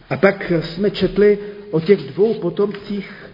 A 0.10 0.18
tak 0.18 0.52
jsme 0.62 0.92
četli 0.92 1.40
o 1.72 1.80
těch 1.80 2.00
dvou 2.00 2.34
potomcích 2.34 3.30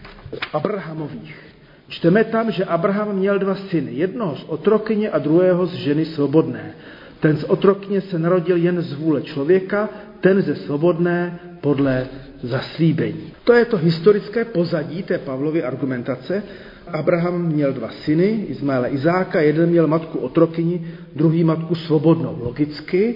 Abrahamových. 0.53 1.52
Čteme 1.87 2.23
tam, 2.23 2.51
že 2.51 2.65
Abraham 2.65 3.15
měl 3.15 3.39
dva 3.39 3.55
syny, 3.55 3.91
jednoho 3.93 4.35
z 4.35 4.43
otrokyně 4.47 5.09
a 5.09 5.19
druhého 5.19 5.65
z 5.65 5.73
ženy 5.73 6.05
svobodné. 6.05 6.73
Ten 7.19 7.37
z 7.37 7.43
otrokyně 7.43 8.01
se 8.01 8.19
narodil 8.19 8.57
jen 8.57 8.81
z 8.81 8.93
vůle 8.93 9.21
člověka, 9.21 9.89
ten 10.19 10.41
ze 10.41 10.55
svobodné 10.55 11.39
podle 11.61 12.07
zaslíbení. 12.43 13.33
To 13.43 13.53
je 13.53 13.65
to 13.65 13.77
historické 13.77 14.45
pozadí 14.45 15.03
té 15.03 15.17
Pavlovy 15.17 15.63
argumentace. 15.63 16.43
Abraham 16.87 17.47
měl 17.47 17.73
dva 17.73 17.89
syny, 17.89 18.45
Izmaele 18.47 18.89
Izáka, 18.89 19.41
jeden 19.41 19.69
měl 19.69 19.87
matku 19.87 20.19
otrokyni, 20.19 20.87
druhý 21.15 21.43
matku 21.43 21.75
svobodnou. 21.75 22.39
Logicky 22.43 23.15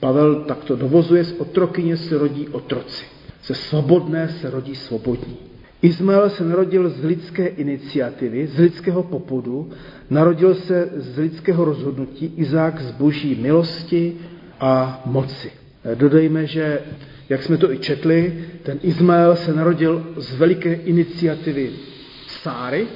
Pavel 0.00 0.44
takto 0.44 0.76
dovozuje, 0.76 1.24
z 1.24 1.32
otrokyně 1.38 1.96
se 1.96 2.18
rodí 2.18 2.48
otroci, 2.48 3.04
ze 3.44 3.54
svobodné 3.54 4.28
se 4.28 4.50
rodí 4.50 4.74
svobodní. 4.74 5.49
Izmael 5.82 6.30
se 6.30 6.44
narodil 6.44 6.88
z 6.88 7.04
lidské 7.04 7.46
iniciativy, 7.46 8.46
z 8.46 8.58
lidského 8.58 9.02
popudu, 9.02 9.70
narodil 10.10 10.54
se 10.54 10.88
z 10.96 11.18
lidského 11.18 11.64
rozhodnutí, 11.64 12.32
Izák 12.36 12.80
z 12.80 12.90
boží 12.90 13.38
milosti 13.40 14.16
a 14.60 15.02
moci. 15.06 15.50
Dodejme, 15.94 16.46
že, 16.46 16.80
jak 17.28 17.42
jsme 17.42 17.56
to 17.56 17.72
i 17.72 17.78
četli, 17.78 18.44
ten 18.62 18.78
Izmael 18.82 19.36
se 19.36 19.54
narodil 19.54 20.06
z 20.16 20.34
veliké 20.34 20.74
iniciativy 20.74 21.70
Sáry 22.28 22.86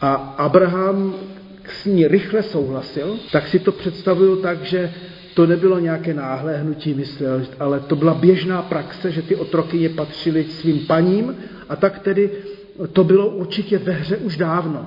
a 0.00 0.14
Abraham 0.14 1.14
s 1.68 1.84
ní 1.84 2.08
rychle 2.08 2.42
souhlasil, 2.42 3.16
tak 3.32 3.46
si 3.46 3.58
to 3.58 3.72
představuju 3.72 4.36
tak, 4.36 4.62
že 4.62 4.92
to 5.34 5.46
nebylo 5.46 5.78
nějaké 5.78 6.14
náhlé 6.14 6.56
hnutí 6.56 6.94
mysl, 6.94 7.42
ale 7.58 7.80
to 7.80 7.96
byla 7.96 8.14
běžná 8.14 8.62
praxe, 8.62 9.10
že 9.10 9.22
ty 9.22 9.36
otrokyně 9.36 9.88
patřily 9.88 10.44
svým 10.44 10.78
paním 10.86 11.34
a 11.70 11.76
tak 11.76 11.98
tedy 11.98 12.30
to 12.92 13.04
bylo 13.04 13.28
určitě 13.28 13.78
ve 13.78 13.92
hře 13.92 14.16
už 14.16 14.36
dávno. 14.36 14.86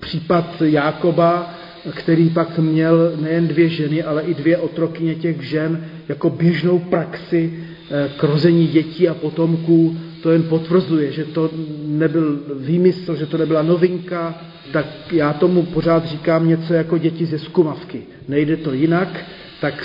Případ 0.00 0.62
Jákoba, 0.64 1.54
který 1.90 2.30
pak 2.30 2.58
měl 2.58 3.12
nejen 3.20 3.48
dvě 3.48 3.68
ženy, 3.68 4.02
ale 4.02 4.22
i 4.22 4.34
dvě 4.34 4.58
otrokyně 4.58 5.14
těch 5.14 5.42
žen 5.42 5.84
jako 6.08 6.30
běžnou 6.30 6.78
praxi 6.78 7.52
eh, 7.90 8.10
k 8.16 8.22
rození 8.24 8.66
dětí 8.66 9.08
a 9.08 9.14
potomků, 9.14 9.96
to 10.22 10.30
jen 10.30 10.42
potvrzuje, 10.42 11.12
že 11.12 11.24
to 11.24 11.50
nebyl 11.86 12.40
výmysl, 12.58 13.16
že 13.16 13.26
to 13.26 13.38
nebyla 13.38 13.62
novinka, 13.62 14.42
tak 14.72 14.86
já 15.12 15.32
tomu 15.32 15.62
pořád 15.62 16.04
říkám 16.04 16.48
něco 16.48 16.74
jako 16.74 16.98
děti 16.98 17.26
ze 17.26 17.38
skumavky. 17.38 18.02
Nejde 18.28 18.56
to 18.56 18.72
jinak, 18.72 19.24
tak 19.60 19.84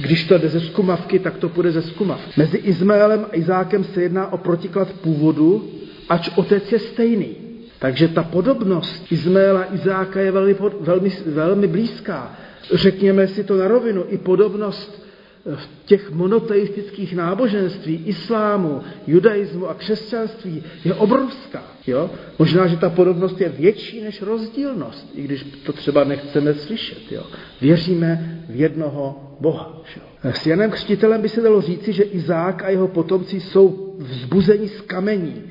když 0.00 0.24
to 0.24 0.38
jde 0.38 0.48
ze 0.48 0.60
skumavky, 0.60 1.18
tak 1.18 1.36
to 1.36 1.48
půjde 1.48 1.72
ze 1.72 1.82
skumavky. 1.82 2.30
Mezi 2.36 2.56
Izmaelem 2.56 3.26
a 3.30 3.36
Izákem 3.36 3.84
se 3.84 4.02
jedná 4.02 4.32
o 4.32 4.38
protiklad 4.38 4.92
původu, 4.92 5.70
ač 6.08 6.30
otec 6.36 6.72
je 6.72 6.78
stejný. 6.78 7.36
Takže 7.78 8.08
ta 8.08 8.22
podobnost 8.22 9.12
Izmaela 9.12 9.60
a 9.60 9.74
Izáka 9.74 10.20
je 10.20 10.32
velmi, 10.32 10.56
velmi, 10.80 11.10
velmi 11.26 11.66
blízká. 11.66 12.36
Řekněme 12.72 13.28
si 13.28 13.44
to 13.44 13.56
na 13.56 13.68
rovinu, 13.68 14.04
i 14.08 14.18
podobnost 14.18 15.06
v 15.56 15.68
těch 15.84 16.10
monoteistických 16.10 17.16
náboženství, 17.16 18.02
islámu, 18.06 18.80
judaismu 19.06 19.68
a 19.68 19.74
křesťanství 19.74 20.62
je 20.84 20.94
obrovská. 20.94 21.62
Jo? 21.86 22.10
Možná, 22.38 22.66
že 22.66 22.76
ta 22.76 22.90
podobnost 22.90 23.40
je 23.40 23.48
větší 23.48 24.00
než 24.00 24.22
rozdílnost, 24.22 25.12
i 25.14 25.22
když 25.22 25.46
to 25.66 25.72
třeba 25.72 26.04
nechceme 26.04 26.54
slyšet. 26.54 27.12
Jo? 27.12 27.22
Věříme 27.60 28.42
v 28.48 28.60
jednoho 28.60 29.36
Boha. 29.40 29.82
Jo? 29.96 30.30
S 30.32 30.46
Janem 30.46 30.70
Křtitelem 30.70 31.22
by 31.22 31.28
se 31.28 31.40
dalo 31.40 31.60
říci, 31.60 31.92
že 31.92 32.02
Izák 32.02 32.62
a 32.64 32.70
jeho 32.70 32.88
potomci 32.88 33.40
jsou 33.40 33.96
vzbuzení 33.98 34.68
z 34.68 34.80
kamení. 34.80 35.42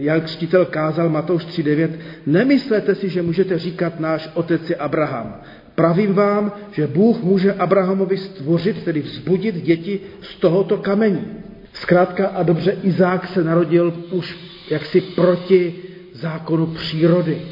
Jan 0.00 0.20
Křtitel 0.20 0.64
kázal 0.64 1.08
Matouš 1.08 1.46
3.9, 1.46 1.90
nemyslete 2.26 2.94
si, 2.94 3.08
že 3.08 3.22
můžete 3.22 3.58
říkat 3.58 4.00
náš 4.00 4.30
otec 4.34 4.70
je 4.70 4.76
Abraham. 4.76 5.40
Pravím 5.74 6.14
vám, 6.14 6.52
že 6.72 6.86
Bůh 6.86 7.22
může 7.22 7.52
Abrahamovi 7.52 8.16
stvořit, 8.16 8.84
tedy 8.84 9.00
vzbudit 9.00 9.62
děti 9.62 10.00
z 10.20 10.34
tohoto 10.34 10.76
kamení. 10.76 11.26
Zkrátka 11.72 12.26
a 12.26 12.42
dobře, 12.42 12.76
Izák 12.82 13.26
se 13.26 13.44
narodil 13.44 13.94
už 14.10 14.38
jaksi 14.70 15.00
proti 15.00 15.74
zákonu 16.12 16.66
přírody. 16.66 17.42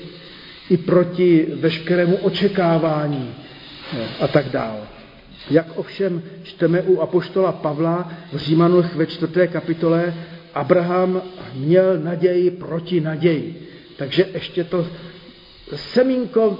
i 0.70 0.76
proti 0.76 1.46
veškerému 1.60 2.16
očekávání 2.16 3.34
a 4.20 4.28
tak 4.28 4.48
dále. 4.48 4.80
Jak 5.50 5.78
ovšem 5.78 6.22
čteme 6.42 6.82
u 6.82 7.00
apoštola 7.00 7.52
Pavla 7.52 8.12
v 8.32 8.36
Římanoch 8.36 8.94
ve 8.94 9.06
čtvrté 9.06 9.46
kapitole, 9.46 10.14
Abraham 10.54 11.22
měl 11.54 11.98
naději 11.98 12.50
proti 12.50 13.00
naději. 13.00 13.68
Takže 13.96 14.26
ještě 14.34 14.64
to 14.64 14.86
semínko 15.74 16.58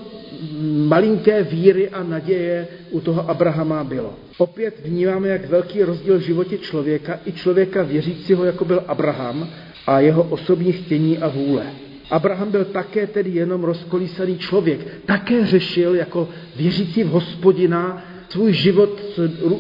malinké 0.89 1.43
víry 1.43 1.89
a 1.89 2.03
naděje 2.03 2.69
u 2.91 3.01
toho 3.01 3.31
Abrahama 3.31 3.85
bylo. 3.85 4.15
Opět 4.39 4.75
vnímáme, 4.85 5.29
jak 5.29 5.47
velký 5.47 5.83
rozdíl 5.83 6.19
v 6.19 6.23
životě 6.23 6.59
člověka 6.59 7.21
i 7.27 7.33
člověka 7.33 7.83
věřícího, 7.83 8.45
jako 8.45 8.65
byl 8.65 8.83
Abraham, 8.87 9.49
a 9.87 10.01
jeho 10.01 10.23
osobní 10.23 10.73
chtění 10.73 11.19
a 11.19 11.29
vůle. 11.29 11.67
Abraham 12.11 12.51
byl 12.51 12.65
také 12.65 13.07
tedy 13.07 13.31
jenom 13.31 13.65
rozkolísaný 13.65 14.39
člověk. 14.39 14.81
Také 15.07 15.47
řešil 15.47 15.95
jako 15.95 16.29
věřící 16.57 17.05
v 17.05 17.09
hospodina 17.09 18.05
svůj 18.29 18.53
život 18.53 19.01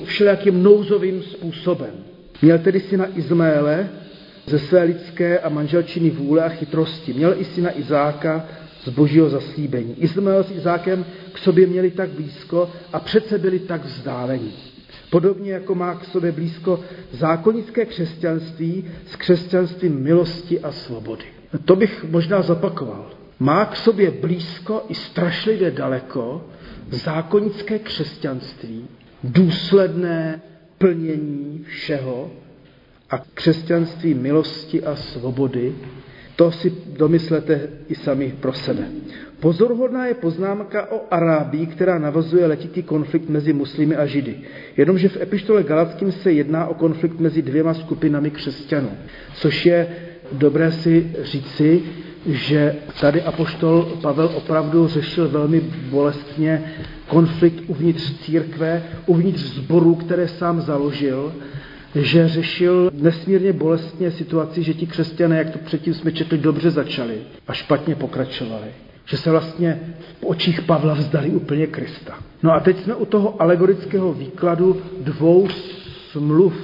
všelijakým 0.04 0.62
nouzovým 0.62 1.22
způsobem. 1.22 1.90
Měl 2.42 2.58
tedy 2.58 2.80
syna 2.80 3.06
Izmaele 3.16 3.88
ze 4.46 4.58
své 4.58 4.82
lidské 4.82 5.38
a 5.38 5.48
manželčiny 5.48 6.10
vůle 6.10 6.44
a 6.44 6.48
chytrosti. 6.48 7.12
Měl 7.12 7.34
i 7.38 7.44
syna 7.44 7.78
Izáka 7.78 8.46
z 8.84 8.88
božího 8.88 9.30
zaslíbení. 9.30 9.94
Izmael 10.02 10.44
s 10.44 10.50
Izákem 10.50 11.04
k 11.32 11.38
sobě 11.38 11.66
měli 11.66 11.90
tak 11.90 12.10
blízko 12.10 12.70
a 12.92 13.00
přece 13.00 13.38
byli 13.38 13.58
tak 13.58 13.84
vzdálení. 13.84 14.52
Podobně 15.10 15.52
jako 15.52 15.74
má 15.74 15.94
k 15.94 16.04
sobě 16.04 16.32
blízko 16.32 16.80
zákonické 17.12 17.86
křesťanství 17.86 18.84
s 19.06 19.16
křesťanstvím 19.16 20.02
milosti 20.02 20.60
a 20.60 20.72
svobody. 20.72 21.24
To 21.64 21.76
bych 21.76 22.04
možná 22.04 22.42
zapakoval. 22.42 23.10
Má 23.38 23.64
k 23.64 23.76
sobě 23.76 24.10
blízko 24.10 24.82
i 24.88 24.94
strašlivě 24.94 25.70
daleko 25.70 26.44
zákonické 26.90 27.78
křesťanství, 27.78 28.88
důsledné 29.24 30.42
plnění 30.78 31.64
všeho 31.68 32.30
a 33.10 33.18
křesťanství 33.34 34.14
milosti 34.14 34.82
a 34.82 34.96
svobody, 34.96 35.74
to 36.40 36.52
si 36.52 36.72
domyslete 36.96 37.84
i 37.88 37.94
sami 37.94 38.32
pro 38.40 38.52
sebe. 38.52 38.88
Pozoruhodná 39.40 40.06
je 40.06 40.14
poznámka 40.14 40.92
o 40.92 41.04
Arábii, 41.10 41.66
která 41.66 41.98
navazuje 41.98 42.46
letitý 42.46 42.82
konflikt 42.82 43.28
mezi 43.28 43.52
muslimy 43.52 43.96
a 43.96 44.06
židy. 44.06 44.34
Jenomže 44.76 45.08
v 45.08 45.20
epištole 45.20 45.62
Galackým 45.62 46.12
se 46.12 46.32
jedná 46.32 46.66
o 46.66 46.74
konflikt 46.74 47.20
mezi 47.20 47.42
dvěma 47.42 47.74
skupinami 47.74 48.30
křesťanů, 48.30 48.90
což 49.34 49.66
je 49.66 49.86
dobré 50.32 50.72
si 50.72 51.12
říci, 51.22 51.82
že 52.26 52.76
tady 53.00 53.22
apoštol 53.22 53.98
Pavel 54.02 54.30
opravdu 54.34 54.88
řešil 54.88 55.28
velmi 55.28 55.60
bolestně 55.90 56.72
konflikt 57.06 57.64
uvnitř 57.66 58.20
církve, 58.24 58.82
uvnitř 59.06 59.40
zboru, 59.40 59.94
které 59.94 60.28
sám 60.28 60.60
založil, 60.60 61.32
že 61.94 62.28
řešil 62.28 62.90
nesmírně 62.94 63.52
bolestně 63.52 64.10
situaci, 64.10 64.62
že 64.62 64.74
ti 64.74 64.86
křesťané, 64.86 65.38
jak 65.38 65.50
to 65.50 65.58
předtím 65.58 65.94
jsme 65.94 66.12
četli, 66.12 66.38
dobře 66.38 66.70
začali 66.70 67.14
a 67.48 67.52
špatně 67.52 67.94
pokračovali. 67.94 68.66
Že 69.04 69.16
se 69.16 69.30
vlastně 69.30 69.80
v 70.20 70.24
očích 70.24 70.62
Pavla 70.62 70.94
vzdali 70.94 71.30
úplně 71.30 71.66
Krista. 71.66 72.18
No 72.42 72.52
a 72.52 72.60
teď 72.60 72.82
jsme 72.82 72.94
u 72.94 73.04
toho 73.04 73.42
alegorického 73.42 74.12
výkladu 74.12 74.82
dvou 75.00 75.48
smluv. 76.10 76.54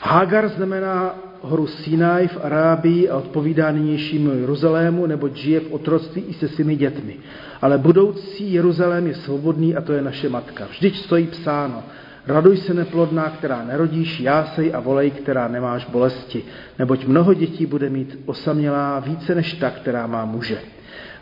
Hagar 0.00 0.48
znamená 0.48 1.24
horu 1.40 1.66
Sinaj 1.66 2.28
v 2.28 2.44
Arábii 2.44 3.08
a 3.08 3.16
odpovídá 3.16 3.72
nynějšímu 3.72 4.30
Jeruzalému, 4.30 5.06
nebo 5.06 5.28
žije 5.34 5.60
v 5.60 5.72
otroctví 5.72 6.24
i 6.28 6.32
se 6.32 6.48
svými 6.48 6.76
dětmi. 6.76 7.16
Ale 7.62 7.78
budoucí 7.78 8.52
Jeruzalém 8.52 9.06
je 9.06 9.14
svobodný 9.14 9.76
a 9.76 9.80
to 9.80 9.92
je 9.92 10.02
naše 10.02 10.28
matka. 10.28 10.66
Vždyť 10.70 10.96
stojí 10.96 11.26
psáno, 11.26 11.82
Raduj 12.26 12.56
se 12.56 12.74
neplodná, 12.74 13.30
která 13.30 13.64
nerodíš, 13.64 14.20
jásej 14.20 14.74
a 14.74 14.80
volej, 14.80 15.10
která 15.10 15.48
nemáš 15.48 15.84
bolesti, 15.84 16.42
neboť 16.78 17.06
mnoho 17.06 17.34
dětí 17.34 17.66
bude 17.66 17.90
mít 17.90 18.18
osamělá 18.26 19.00
více 19.00 19.34
než 19.34 19.52
ta, 19.52 19.70
která 19.70 20.06
má 20.06 20.24
muže. 20.24 20.58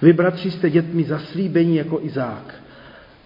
Vy, 0.03 0.13
bratři, 0.13 0.51
jste 0.51 0.71
dětmi 0.71 1.05
zaslíbení 1.05 1.77
jako 1.77 2.01
Izák. 2.03 2.55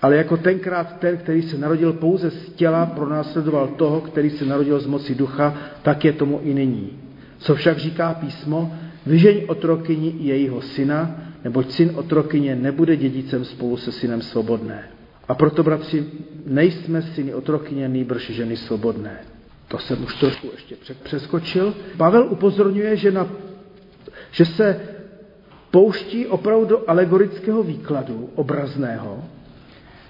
Ale 0.03 0.17
jako 0.17 0.37
tenkrát 0.37 0.99
ten, 0.99 1.17
který 1.17 1.43
se 1.43 1.59
narodil 1.59 1.93
pouze 1.93 2.31
z 2.31 2.53
těla, 2.53 2.87
pronásledoval 2.87 3.69
toho, 3.69 4.01
který 4.01 4.31
se 4.31 4.45
narodil 4.45 4.81
z 4.81 4.87
moci 4.87 5.15
ducha, 5.15 5.55
tak 5.83 6.05
je 6.05 6.13
tomu 6.13 6.41
i 6.43 6.55
nyní. 6.55 6.91
Co 7.39 7.55
však 7.55 7.79
říká 7.79 8.15
písmo, 8.15 8.77
vyžeň 9.07 9.45
otrokyni 9.49 10.15
jejího 10.19 10.63
syna, 10.63 11.17
neboť 11.45 11.71
syn 11.71 11.91
otrokyně 11.95 12.57
nebude 12.57 12.97
dědicem 12.97 13.45
spolu 13.45 13.77
se 13.77 13.93
synem 13.93 14.23
svobodné. 14.23 14.96
A 15.29 15.35
proto, 15.35 15.63
bratři, 15.63 16.05
nejsme 16.47 17.03
syny 17.03 17.35
otrokyně, 17.35 17.89
nýbrž 17.89 18.31
ženy 18.31 18.57
svobodné. 18.57 19.19
To 19.69 19.79
jsem 19.79 20.05
už 20.05 20.15
trošku 20.15 20.49
ještě 20.53 20.77
přeskočil. 21.03 21.75
Pavel 21.97 22.27
upozorňuje, 22.31 22.97
že, 22.97 23.11
na, 23.11 23.29
že 24.31 24.45
se 24.45 24.81
pouští 25.71 26.27
opravdu 26.27 26.67
do 26.67 26.91
alegorického 26.91 27.63
výkladu 27.63 28.31
obrazného, 28.35 29.25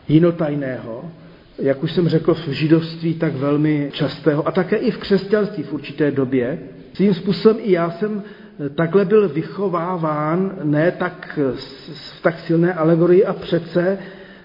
jinotajného, 0.08 1.12
jak 1.58 1.82
už 1.82 1.92
jsem 1.92 2.08
řekl, 2.08 2.34
v 2.34 2.48
židovství 2.48 3.14
tak 3.14 3.34
velmi 3.34 3.90
častého 3.92 4.48
a 4.48 4.50
také 4.50 4.76
i 4.76 4.90
v 4.90 4.98
křesťanství 4.98 5.62
v 5.62 5.72
určité 5.72 6.10
době. 6.10 6.58
Svým 6.92 7.14
způsobem 7.14 7.56
i 7.60 7.72
já 7.72 7.90
jsem 7.90 8.22
takhle 8.74 9.04
byl 9.04 9.28
vychováván, 9.28 10.58
ne 10.62 10.90
tak 10.90 11.38
v 11.54 12.22
tak 12.22 12.38
silné 12.38 12.74
alegorii 12.74 13.24
a 13.24 13.32
přece, 13.32 13.98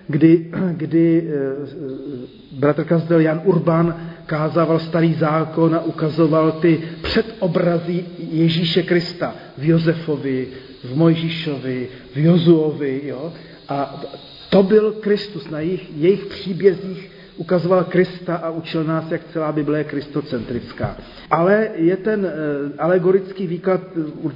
kdy, 0.08 0.52
kdy 0.72 1.24
eh, 1.24 2.58
bratr 2.60 2.84
kazdel 2.84 3.20
Jan 3.20 3.42
Urban 3.46 3.96
kázával 4.26 4.80
starý 4.80 5.14
zákon 5.14 5.76
a 5.76 5.84
ukazoval 5.84 6.52
ty 6.52 6.82
předobrazy 7.02 8.06
Ježíše 8.20 8.84
Krista 8.84 9.36
v 9.58 9.64
Josefovi, 9.66 10.48
v 10.84 10.96
Mojžíšovi, 10.96 11.88
v 12.14 12.18
Jozuovi. 12.18 13.02
Jo? 13.06 13.34
A 13.70 14.02
to 14.50 14.64
byl 14.64 14.92
Kristus. 14.92 15.50
Na 15.50 15.60
jejich, 15.60 15.98
jejich 15.98 16.26
příbězích 16.26 17.12
ukazoval 17.38 17.84
Krista 17.84 18.36
a 18.36 18.50
učil 18.50 18.84
nás, 18.84 19.12
jak 19.12 19.22
celá 19.34 19.52
Bible 19.52 19.78
je 19.78 19.84
kristocentrická. 19.84 20.98
Ale 21.32 21.70
je 21.76 21.98
ten 21.98 22.26
eh, 22.26 22.32
alegorický 22.78 23.48
výklad 23.48 23.82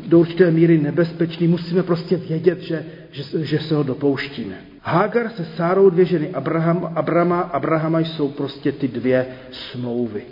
do 0.08 0.19
určité 0.19 0.51
míry 0.51 0.78
nebezpečný. 0.78 1.47
Musíme 1.47 1.84
prostě 1.84 2.17
vědět, 2.17 2.62
že, 2.62 2.86
že, 3.12 3.23
že 3.45 3.60
se 3.60 3.75
ho 3.75 3.84
dopouštíme. 3.84 4.75
Hagar 4.88 5.30
se 5.30 5.45
Sárou 5.45 5.89
dvě 5.89 6.06
ženy 6.06 6.30
Abraham, 6.34 6.91
Abrama, 6.95 7.41
Abrahama 7.41 8.00
jsou 8.00 8.30
prostě 8.30 8.71
ty 8.71 8.88
dvě 8.88 9.26
smlouvy. 9.52 10.24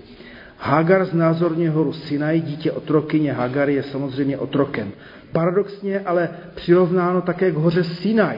Hagar 0.58 1.06
znázorně 1.06 1.70
horu 1.70 1.94
Sinaj, 1.94 2.42
dítě 2.42 2.72
otrokyně 2.72 3.34
Hagar 3.34 3.70
je 3.70 3.84
samozřejmě 3.84 4.38
otrokem. 4.38 4.92
Paradoxně 5.32 6.00
ale 6.00 6.30
přirovnáno 6.56 7.22
také 7.22 7.52
k 7.52 7.56
hoře 7.56 7.84
Sinaj, 7.84 8.38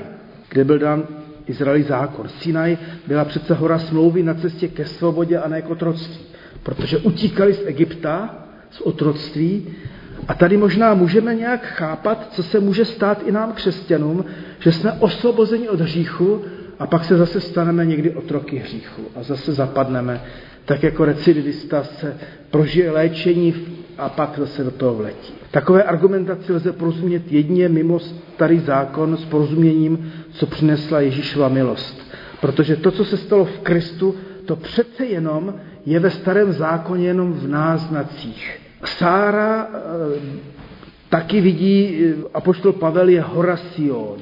kde 0.49 0.63
byl 0.63 0.80
dán 0.80 1.04
Izraeli 1.45 1.84
zákon. 1.84 2.28
Sinaj 2.28 2.78
byla 3.08 3.25
přece 3.25 3.54
hora 3.54 3.80
smlouvy 3.80 4.23
na 4.23 4.34
cestě 4.34 4.67
ke 4.67 4.86
svobodě 4.86 5.38
a 5.38 5.47
ne 5.47 5.62
k 5.62 5.69
otroctví, 5.69 6.25
protože 6.63 6.97
utíkali 6.97 7.54
z 7.54 7.62
Egypta, 7.65 8.36
z 8.69 8.82
otroctví 8.82 9.67
a 10.28 10.34
tady 10.34 10.58
možná 10.58 10.93
můžeme 10.93 11.36
nějak 11.36 11.65
chápat, 11.65 12.28
co 12.32 12.43
se 12.43 12.60
může 12.60 12.86
stát 12.86 13.21
i 13.25 13.32
nám 13.32 13.54
křesťanům, 13.54 14.25
že 14.65 14.71
jsme 14.71 14.91
osvobozeni 14.91 15.69
od 15.69 15.82
hříchu 15.82 16.41
a 16.80 16.88
pak 16.88 17.06
se 17.06 17.17
zase 17.17 17.41
staneme 17.41 17.86
někdy 17.86 18.15
otroky 18.15 18.58
hříchu 18.58 19.01
a 19.15 19.23
zase 19.23 19.54
zapadneme, 19.54 20.21
tak 20.65 20.84
jako 20.84 21.06
recidivista 21.06 21.84
se 21.84 22.17
prožije 22.51 22.91
léčení 22.91 23.54
a 23.97 24.10
pak 24.10 24.39
zase 24.39 24.63
do 24.63 24.71
toho 24.71 24.95
vletí. 24.95 25.34
Takové 25.51 25.84
argumentaci 25.84 26.54
lze 26.54 26.73
porozumět 26.73 27.32
jedině 27.32 27.69
mimo 27.69 27.99
starý 27.99 28.60
zákon 28.60 29.17
s 29.17 29.25
porozuměním, 29.25 30.13
co 30.32 30.45
přinesla 30.45 30.99
Ježíšova 30.99 31.49
milost. 31.49 32.12
Protože 32.41 32.75
to, 32.75 32.91
co 32.91 33.06
se 33.06 33.17
stalo 33.17 33.45
v 33.45 33.60
Kristu, 33.60 34.15
to 34.45 34.56
přece 34.56 35.06
jenom 35.06 35.54
je 35.86 35.99
ve 35.99 36.10
starém 36.10 36.51
zákoně 36.51 37.08
jenom 37.08 37.34
v 37.34 37.47
náznacích. 37.47 38.60
Sára 38.86 39.67
eh, 39.69 40.19
taky 41.10 41.41
vidí, 41.41 42.06
eh, 42.06 42.13
apoštol 42.34 42.73
Pavel 42.73 43.10
je 43.10 43.21
hora 43.21 43.58
Sion, 43.58 44.17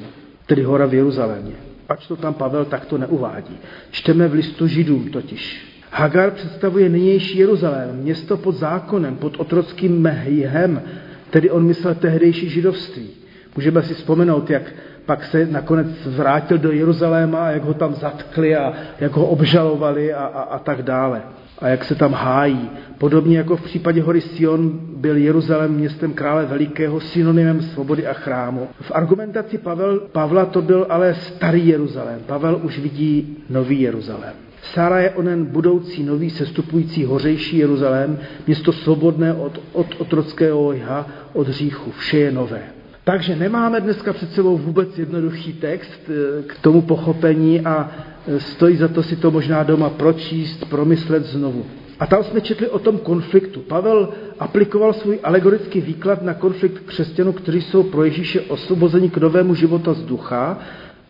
tedy 0.53 0.63
hora 0.63 0.85
v 0.85 0.93
Jeruzalémě. 0.93 1.55
Ač 1.89 2.07
to 2.07 2.15
tam 2.15 2.33
Pavel 2.33 2.65
takto 2.65 2.97
neuvádí. 2.97 3.57
Čteme 3.91 4.27
v 4.27 4.33
listu 4.33 4.67
Židům 4.67 5.09
totiž. 5.09 5.65
Hagar 5.91 6.31
představuje 6.31 6.89
nynější 6.89 7.37
Jeruzalém, 7.37 7.95
město 7.95 8.37
pod 8.37 8.55
zákonem, 8.55 9.15
pod 9.15 9.39
otrockým 9.39 10.01
mehihem, 10.01 10.81
tedy 11.29 11.49
on 11.51 11.65
myslel 11.65 11.95
tehdejší 11.95 12.49
židovství. 12.49 13.09
Můžeme 13.55 13.83
si 13.83 13.93
vzpomenout, 13.93 14.49
jak 14.49 14.61
pak 15.05 15.25
se 15.25 15.45
nakonec 15.45 15.87
vrátil 16.05 16.57
do 16.57 16.71
Jeruzaléma 16.71 17.39
a 17.39 17.51
jak 17.51 17.63
ho 17.63 17.73
tam 17.73 17.93
zatkli 17.93 18.55
a 18.55 18.73
jak 18.99 19.11
ho 19.11 19.25
obžalovali 19.25 20.13
a, 20.13 20.25
a, 20.25 20.41
a 20.41 20.59
tak 20.59 20.81
dále. 20.81 21.21
A 21.59 21.67
jak 21.67 21.83
se 21.83 21.95
tam 21.95 22.13
hájí. 22.13 22.69
Podobně 22.97 23.37
jako 23.37 23.55
v 23.57 23.61
případě 23.61 24.01
hory 24.01 24.21
Sion 24.21 24.79
byl 24.97 25.17
Jeruzalém 25.17 25.71
městem 25.71 26.13
krále 26.13 26.45
velikého 26.45 26.99
synonymem 26.99 27.61
svobody 27.61 28.07
a 28.07 28.13
chrámu. 28.13 28.67
V 28.81 28.91
argumentaci 28.91 29.57
Pavel, 29.57 29.99
Pavla 29.99 30.45
to 30.45 30.61
byl 30.61 30.85
ale 30.89 31.15
starý 31.15 31.67
Jeruzalém. 31.67 32.19
Pavel 32.25 32.59
už 32.63 32.79
vidí 32.79 33.37
nový 33.49 33.81
Jeruzalém. 33.81 34.33
Sára 34.63 34.99
je 34.99 35.09
onen 35.09 35.45
budoucí 35.45 36.03
nový 36.03 36.29
sestupující 36.29 37.05
hořejší 37.05 37.57
Jeruzalém, 37.57 38.19
město 38.47 38.71
svobodné 38.73 39.33
od, 39.33 39.61
od 39.73 39.87
otrockého 39.97 40.73
jha, 40.73 41.07
od 41.33 41.47
hříchu. 41.47 41.91
Vše 41.91 42.17
je 42.17 42.31
nové. 42.31 42.63
Takže 43.03 43.35
nemáme 43.35 43.81
dneska 43.81 44.13
před 44.13 44.33
sebou 44.33 44.57
vůbec 44.57 44.97
jednoduchý 44.97 45.53
text 45.53 46.01
eh, 46.09 46.43
k 46.43 46.59
tomu 46.61 46.81
pochopení 46.81 47.61
a 47.61 47.91
eh, 48.27 48.39
stojí 48.39 48.77
za 48.77 48.87
to 48.87 49.03
si 49.03 49.15
to 49.15 49.31
možná 49.31 49.63
doma 49.63 49.89
pročíst, 49.89 50.65
promyslet 50.65 51.25
znovu. 51.25 51.65
A 51.99 52.07
tam 52.07 52.23
jsme 52.23 52.41
četli 52.41 52.69
o 52.69 52.79
tom 52.79 52.97
konfliktu. 52.97 53.59
Pavel 53.59 54.09
aplikoval 54.39 54.93
svůj 54.93 55.19
alegorický 55.23 55.81
výklad 55.81 56.21
na 56.21 56.33
konflikt 56.33 56.79
křesťanů, 56.79 57.33
kteří 57.33 57.61
jsou 57.61 57.83
pro 57.83 58.03
Ježíše 58.03 58.41
osvobozeni 58.41 59.09
k 59.09 59.17
novému 59.17 59.55
života 59.55 59.93
z 59.93 60.03
ducha 60.03 60.59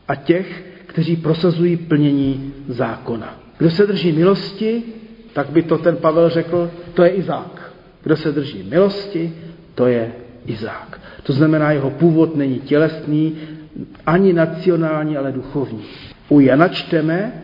a 0.07 0.15
těch, 0.15 0.63
kteří 0.85 1.15
prosazují 1.15 1.77
plnění 1.77 2.53
zákona. 2.67 3.39
Kdo 3.57 3.69
se 3.69 3.87
drží 3.87 4.11
milosti, 4.11 4.83
tak 5.33 5.49
by 5.49 5.63
to 5.63 5.77
ten 5.77 5.97
Pavel 5.97 6.29
řekl, 6.29 6.71
to 6.93 7.03
je 7.03 7.09
Izák. 7.09 7.73
Kdo 8.03 8.15
se 8.15 8.31
drží 8.31 8.63
milosti, 8.69 9.33
to 9.75 9.87
je 9.87 10.11
Izák. 10.45 10.99
To 11.23 11.33
znamená, 11.33 11.71
jeho 11.71 11.89
původ 11.89 12.35
není 12.35 12.59
tělesný, 12.59 13.35
ani 14.05 14.33
nacionální, 14.33 15.17
ale 15.17 15.31
duchovní. 15.31 15.81
U 16.29 16.39
Jana 16.39 16.67
čteme, 16.67 17.43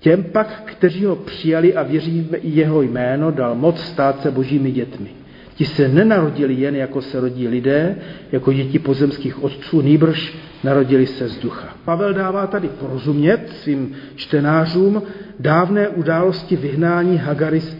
těm 0.00 0.24
pak, 0.24 0.62
kteří 0.64 1.04
ho 1.04 1.16
přijali 1.16 1.74
a 1.74 1.82
věří 1.82 2.28
jeho 2.42 2.82
jméno, 2.82 3.30
dal 3.30 3.54
moc 3.54 3.80
stát 3.80 4.22
se 4.22 4.30
božími 4.30 4.70
dětmi. 4.70 5.10
Ti 5.54 5.66
se 5.66 5.88
nenarodili 5.88 6.54
jen 6.54 6.76
jako 6.76 7.02
se 7.02 7.20
rodí 7.20 7.48
lidé, 7.48 7.96
jako 8.32 8.52
děti 8.52 8.78
pozemských 8.78 9.44
otců, 9.44 9.80
nýbrž 9.80 10.34
narodili 10.64 11.06
se 11.06 11.28
z 11.28 11.38
ducha. 11.38 11.68
Pavel 11.84 12.14
dává 12.14 12.46
tady 12.46 12.68
porozumět 12.68 13.52
svým 13.62 13.92
čtenářům 14.16 15.02
dávné 15.40 15.88
události 15.88 16.56
vyhnání 16.56 17.16
Hagaris 17.16 17.76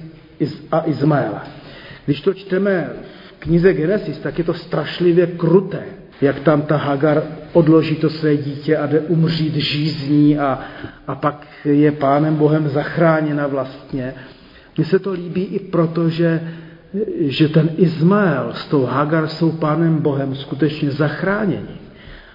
a 0.72 0.82
Izmaela. 0.86 1.44
Když 2.04 2.20
to 2.20 2.34
čteme 2.34 2.90
knize 3.40 3.72
Genesis, 3.72 4.18
tak 4.18 4.38
je 4.38 4.44
to 4.44 4.54
strašlivě 4.54 5.26
kruté, 5.26 5.82
jak 6.20 6.40
tam 6.40 6.62
ta 6.62 6.76
Hagar 6.76 7.22
odloží 7.52 7.96
to 7.96 8.10
své 8.10 8.36
dítě 8.36 8.76
a 8.76 8.86
jde 8.86 9.00
umřít 9.00 9.54
žízní 9.54 10.38
a, 10.38 10.60
a 11.06 11.14
pak 11.14 11.46
je 11.64 11.92
pánem 11.92 12.36
Bohem 12.36 12.68
zachráněna 12.68 13.46
vlastně. 13.46 14.14
Mně 14.76 14.84
se 14.84 14.98
to 14.98 15.12
líbí 15.12 15.42
i 15.44 15.58
proto, 15.58 16.08
že 16.08 16.40
že 17.20 17.48
ten 17.48 17.70
Izmael 17.76 18.52
s 18.54 18.66
tou 18.66 18.84
Hagar 18.84 19.28
jsou 19.28 19.52
pánem 19.52 19.98
Bohem 19.98 20.34
skutečně 20.34 20.90
zachráněni. 20.90 21.78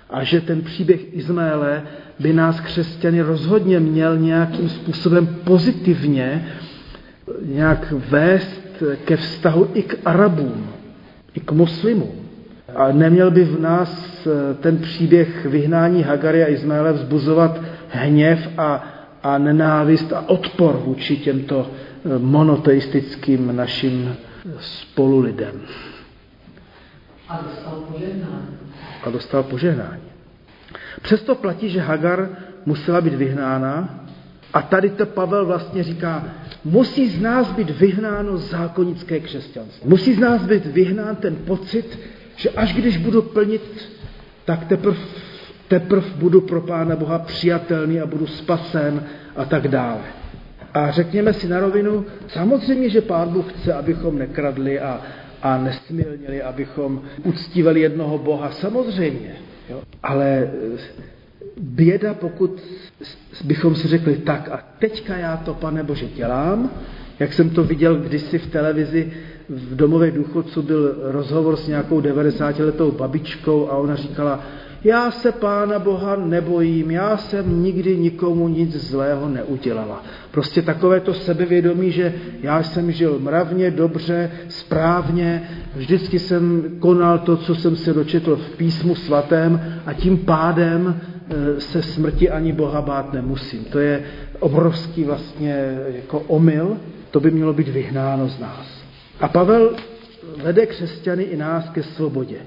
A 0.09 0.23
že 0.23 0.41
ten 0.41 0.61
příběh 0.61 1.13
Izmaele 1.13 1.83
by 2.19 2.33
nás 2.33 2.59
křesťany 2.59 3.21
rozhodně 3.21 3.79
měl 3.79 4.17
nějakým 4.17 4.69
způsobem 4.69 5.27
pozitivně 5.43 6.47
nějak 7.45 7.91
vést 7.91 8.83
ke 9.05 9.17
vztahu 9.17 9.71
i 9.73 9.83
k 9.83 9.97
Arabům, 10.05 10.67
i 11.35 11.39
k 11.39 11.51
muslimům. 11.51 12.11
A 12.75 12.91
neměl 12.91 13.31
by 13.31 13.43
v 13.43 13.59
nás 13.59 14.27
ten 14.59 14.77
příběh 14.77 15.45
vyhnání 15.45 16.03
Hagary 16.03 16.43
a 16.43 16.49
Izmaele 16.49 16.93
vzbuzovat 16.93 17.59
hněv 17.89 18.49
a, 18.57 18.83
a 19.23 19.37
nenávist 19.37 20.13
a 20.13 20.29
odpor 20.29 20.81
vůči 20.85 21.17
těmto 21.17 21.71
monoteistickým 22.17 23.55
našim 23.55 24.15
spolu 24.59 25.19
lidem. 25.19 25.61
A 27.29 27.39
dostal 27.43 27.73
požehnání. 27.91 28.57
A 29.03 29.09
dostal 29.09 29.43
požehnání. 29.43 30.01
Přesto 31.01 31.35
platí, 31.35 31.69
že 31.69 31.79
Hagar 31.79 32.29
musela 32.65 33.01
být 33.01 33.13
vyhnána 33.13 33.99
a 34.53 34.61
tady 34.61 34.89
to 34.89 35.05
Pavel 35.05 35.45
vlastně 35.45 35.83
říká, 35.83 36.23
musí 36.65 37.09
z 37.09 37.21
nás 37.21 37.51
být 37.51 37.69
vyhnáno 37.69 38.37
zákonické 38.37 39.19
křesťanství. 39.19 39.89
Musí 39.89 40.13
z 40.13 40.19
nás 40.19 40.45
být 40.45 40.65
vyhnán 40.65 41.15
ten 41.15 41.35
pocit, 41.35 41.99
že 42.35 42.49
až 42.49 42.73
když 42.73 42.97
budu 42.97 43.21
plnit, 43.21 43.89
tak 44.45 44.65
teprve 44.65 44.97
teprv 45.67 46.15
budu 46.15 46.41
pro 46.41 46.61
Pána 46.61 46.95
Boha 46.95 47.19
přijatelný 47.19 48.01
a 48.01 48.05
budu 48.05 48.27
spasen 48.27 49.03
a 49.35 49.45
tak 49.45 49.67
dále. 49.67 50.01
A 50.73 50.91
řekněme 50.91 51.33
si 51.33 51.47
na 51.47 51.59
rovinu, 51.59 52.05
samozřejmě, 52.27 52.89
že 52.89 53.01
Pán 53.01 53.29
Bůh 53.29 53.53
chce, 53.53 53.73
abychom 53.73 54.17
nekradli 54.17 54.79
a, 54.79 55.01
a 55.41 55.57
nesmilnili, 55.57 56.41
abychom 56.41 57.01
uctívali 57.23 57.81
jednoho 57.81 58.17
Boha, 58.17 58.51
samozřejmě. 58.51 59.35
Jo? 59.69 59.81
Ale 60.03 60.51
běda, 61.57 62.13
pokud 62.13 62.61
bychom 63.43 63.75
si 63.75 63.87
řekli 63.87 64.15
tak 64.15 64.49
a 64.51 64.59
teďka 64.79 65.17
já 65.17 65.37
to, 65.37 65.53
pane 65.53 65.83
Bože, 65.83 66.05
dělám, 66.15 66.69
jak 67.19 67.33
jsem 67.33 67.49
to 67.49 67.63
viděl 67.63 67.95
kdysi 67.95 68.37
v 68.37 68.47
televizi, 68.47 69.11
v 69.49 69.75
domově 69.75 70.11
důchodců 70.11 70.61
byl 70.61 70.95
rozhovor 71.01 71.55
s 71.55 71.67
nějakou 71.67 72.01
90-letou 72.01 72.91
babičkou 72.91 73.69
a 73.69 73.77
ona 73.77 73.95
říkala, 73.95 74.43
já 74.85 75.11
se 75.11 75.31
Pána 75.31 75.79
Boha 75.79 76.15
nebojím, 76.15 76.91
já 76.91 77.17
jsem 77.17 77.63
nikdy 77.63 77.97
nikomu 77.97 78.47
nic 78.47 78.75
zlého 78.75 79.29
neudělala. 79.29 80.03
Prostě 80.31 80.61
takové 80.61 80.99
to 80.99 81.13
sebevědomí, 81.13 81.91
že 81.91 82.13
já 82.41 82.63
jsem 82.63 82.91
žil 82.91 83.19
mravně, 83.19 83.71
dobře, 83.71 84.31
správně, 84.47 85.49
vždycky 85.75 86.19
jsem 86.19 86.63
konal 86.79 87.19
to, 87.19 87.37
co 87.37 87.55
jsem 87.55 87.75
se 87.75 87.93
dočetl 87.93 88.35
v 88.35 88.57
písmu 88.57 88.95
svatém 88.95 89.61
a 89.85 89.93
tím 89.93 90.17
pádem 90.17 91.01
se 91.59 91.81
smrti 91.81 92.29
ani 92.29 92.53
Boha 92.53 92.81
bát 92.81 93.13
nemusím. 93.13 93.65
To 93.65 93.79
je 93.79 94.03
obrovský 94.39 95.03
vlastně 95.03 95.77
jako 95.87 96.19
omyl, 96.19 96.77
to 97.11 97.19
by 97.19 97.31
mělo 97.31 97.53
být 97.53 97.67
vyhnáno 97.67 98.27
z 98.27 98.39
nás. 98.39 98.83
A 99.19 99.27
Pavel 99.27 99.75
vede 100.43 100.65
křesťany 100.65 101.23
i 101.23 101.37
nás 101.37 101.69
ke 101.69 101.83
svobodě. 101.83 102.37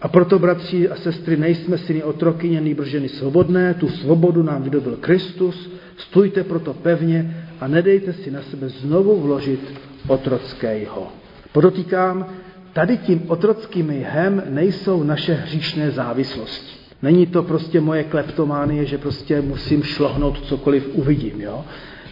A 0.00 0.08
proto, 0.08 0.38
bratři 0.38 0.88
a 0.88 0.96
sestry, 0.96 1.36
nejsme 1.36 1.78
syny 1.78 2.02
otrokyně, 2.02 2.60
nýbrž 2.60 2.88
ženy 2.88 3.08
svobodné, 3.08 3.74
tu 3.74 3.88
svobodu 3.88 4.42
nám 4.42 4.62
vydobil 4.62 4.96
Kristus, 4.96 5.70
stůjte 5.96 6.44
proto 6.44 6.74
pevně 6.74 7.46
a 7.60 7.68
nedejte 7.68 8.12
si 8.12 8.30
na 8.30 8.42
sebe 8.42 8.68
znovu 8.68 9.20
vložit 9.20 9.60
otrockého. 10.08 11.08
Podotýkám, 11.52 12.26
tady 12.72 12.98
tím 12.98 13.22
otrockým 13.28 13.90
jhem 13.90 14.42
nejsou 14.48 15.02
naše 15.02 15.34
hříšné 15.34 15.90
závislosti. 15.90 16.83
Není 17.04 17.26
to 17.26 17.42
prostě 17.42 17.80
moje 17.80 18.04
kleptománie, 18.04 18.86
že 18.86 18.98
prostě 18.98 19.40
musím 19.40 19.82
šlohnout 19.82 20.46
cokoliv 20.46 20.88
uvidím. 20.92 21.40
Jo? 21.40 21.64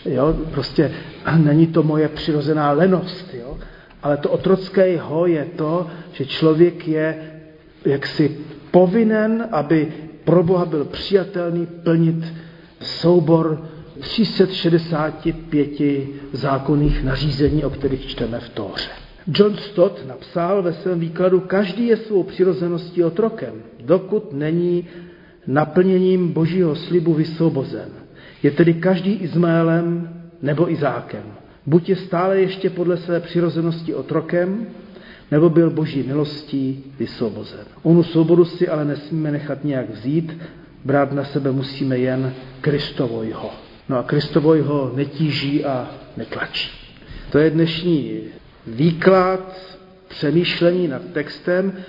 Jo? 0.05 0.35
Prostě 0.51 0.93
není 1.37 1.67
to 1.67 1.83
moje 1.83 2.09
přirozená 2.09 2.73
lenost. 2.73 3.35
Jo? 3.35 3.59
Ale 4.03 4.17
to 4.17 4.31
otrocké 4.31 4.89
jeho 4.89 5.27
je 5.27 5.45
to, 5.57 5.87
že 6.13 6.27
člověk 6.27 6.89
je 6.89 7.33
jaksi 7.85 8.37
povinen, 8.71 9.49
aby 9.53 9.93
pro 10.25 10.43
Boha 10.43 10.65
byl 10.65 10.85
přijatelný 10.85 11.67
plnit 11.67 12.25
soubor 12.81 13.63
365 14.01 15.71
zákonných 16.33 17.05
nařízení, 17.05 17.65
o 17.65 17.71
kterých 17.71 18.07
čteme 18.07 18.41
v 18.41 18.49
Tóře. 18.49 19.02
John 19.27 19.57
Stott 19.57 20.09
napsal 20.09 20.63
ve 20.63 20.73
svém 20.73 21.01
výkladu, 21.01 21.41
každý 21.41 21.87
je 21.87 21.97
svou 21.97 22.23
přirozeností 22.23 23.05
otrokem, 23.05 23.53
dokud 23.85 24.33
není 24.33 24.89
naplněním 25.47 26.33
božího 26.33 26.75
slibu 26.77 27.15
vysvobozen. 27.15 27.89
Je 28.43 28.51
tedy 28.51 28.75
každý 28.75 29.13
Izmaelem 29.13 30.09
nebo 30.43 30.71
Izákem. 30.71 31.23
Buď 31.67 31.89
je 31.89 31.97
stále 31.97 32.41
ještě 32.41 32.71
podle 32.71 32.97
své 32.97 33.21
přirozenosti 33.21 33.95
otrokem, 33.95 34.67
nebo 35.31 35.51
byl 35.51 35.71
boží 35.71 36.03
milostí 36.03 36.85
vysvobozen. 36.99 37.65
Onu 37.83 38.03
svobodu 38.03 38.45
si 38.45 38.69
ale 38.69 38.85
nesmíme 38.85 39.31
nechat 39.31 39.65
nějak 39.65 39.91
vzít, 39.91 40.39
brát 40.85 41.13
na 41.13 41.25
sebe 41.25 41.53
musíme 41.53 41.99
jen 41.99 42.35
Kristovojho. 42.61 43.51
No 43.89 43.99
a 43.99 44.03
Kristovojho 44.03 44.93
netíží 44.95 45.65
a 45.65 45.91
netlačí. 46.17 46.71
To 47.31 47.39
je 47.39 47.51
dnešní 47.51 48.21
výklad, 48.67 49.57
přemýšlení 50.09 50.89
nad 50.89 51.03
textem 51.13 51.85